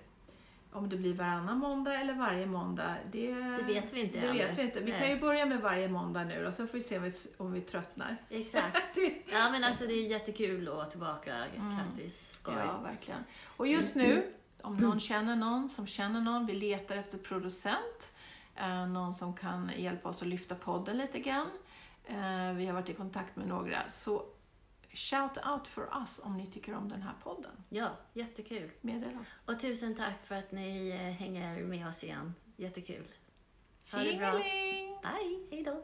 Om 0.73 0.89
det 0.89 0.97
blir 0.97 1.15
varannan 1.15 1.59
måndag 1.59 1.95
eller 2.01 2.15
varje 2.15 2.47
måndag, 2.47 2.97
det, 3.13 3.35
det 3.35 3.63
vet 3.63 3.93
vi 3.93 4.01
inte 4.01 4.21
det 4.21 4.33
vet 4.33 4.59
vi 4.59 4.63
inte. 4.63 4.81
Vi 4.81 4.93
kan 4.93 5.11
ju 5.11 5.21
börja 5.21 5.47
med 5.47 5.61
varje 5.61 5.89
måndag 5.89 6.25
nu 6.25 6.47
och 6.47 6.55
sen 6.55 6.69
får 6.69 6.75
vi 6.75 6.83
se 6.83 6.97
om 6.97 7.03
vi, 7.03 7.13
om 7.37 7.53
vi 7.53 7.61
tröttnar. 7.61 8.17
Exakt. 8.31 8.99
Ja, 9.33 9.51
men 9.51 9.65
alltså 9.65 9.87
det 9.87 9.93
är 9.93 10.07
jättekul 10.07 10.69
att 10.69 10.75
vara 10.75 10.87
tillbaka, 10.87 11.45
Kattis. 11.79 12.31
Skoj. 12.31 12.55
Ja, 12.59 12.79
verkligen. 12.79 13.25
Och 13.59 13.67
just 13.67 13.95
nu, 13.95 14.33
om 14.63 14.77
någon 14.77 15.01
känner 15.01 15.37
någon 15.37 15.69
som 15.69 15.87
känner 15.87 16.21
någon, 16.21 16.47
vi 16.47 16.53
letar 16.53 16.97
efter 16.97 17.19
producent, 17.19 18.13
eh, 18.57 18.87
någon 18.87 19.15
som 19.15 19.35
kan 19.35 19.71
hjälpa 19.77 20.09
oss 20.09 20.23
att 20.23 20.29
lyfta 20.29 20.55
podden 20.55 20.99
lite 20.99 21.19
grann. 21.19 21.51
Eh, 22.07 22.53
vi 22.57 22.67
har 22.67 22.73
varit 22.73 22.89
i 22.89 22.95
kontakt 22.95 23.37
med 23.37 23.49
några, 23.49 23.89
så 23.89 24.23
shout 24.99 25.39
out 25.47 25.69
for 25.69 25.89
us 26.01 26.21
om 26.25 26.37
ni 26.37 26.47
tycker 26.47 26.75
om 26.75 26.89
den 26.89 27.03
här 27.03 27.15
podden. 27.23 27.53
Ja, 27.69 27.91
jättekul. 28.13 28.71
Meddela 28.81 29.21
oss. 29.21 29.43
Och 29.47 29.61
tusen 29.61 29.95
tack 29.95 30.27
för 30.27 30.35
att 30.35 30.53
ni 30.53 30.89
eh, 30.89 30.97
hänger 30.97 31.63
med 31.63 31.89
oss 31.89 32.05
igen. 32.05 32.35
Jättekul. 32.57 33.05
Ha 33.93 33.99
det 33.99 34.17
bra. 34.17 34.33
Bye, 34.33 35.47
hejdå. 35.51 35.83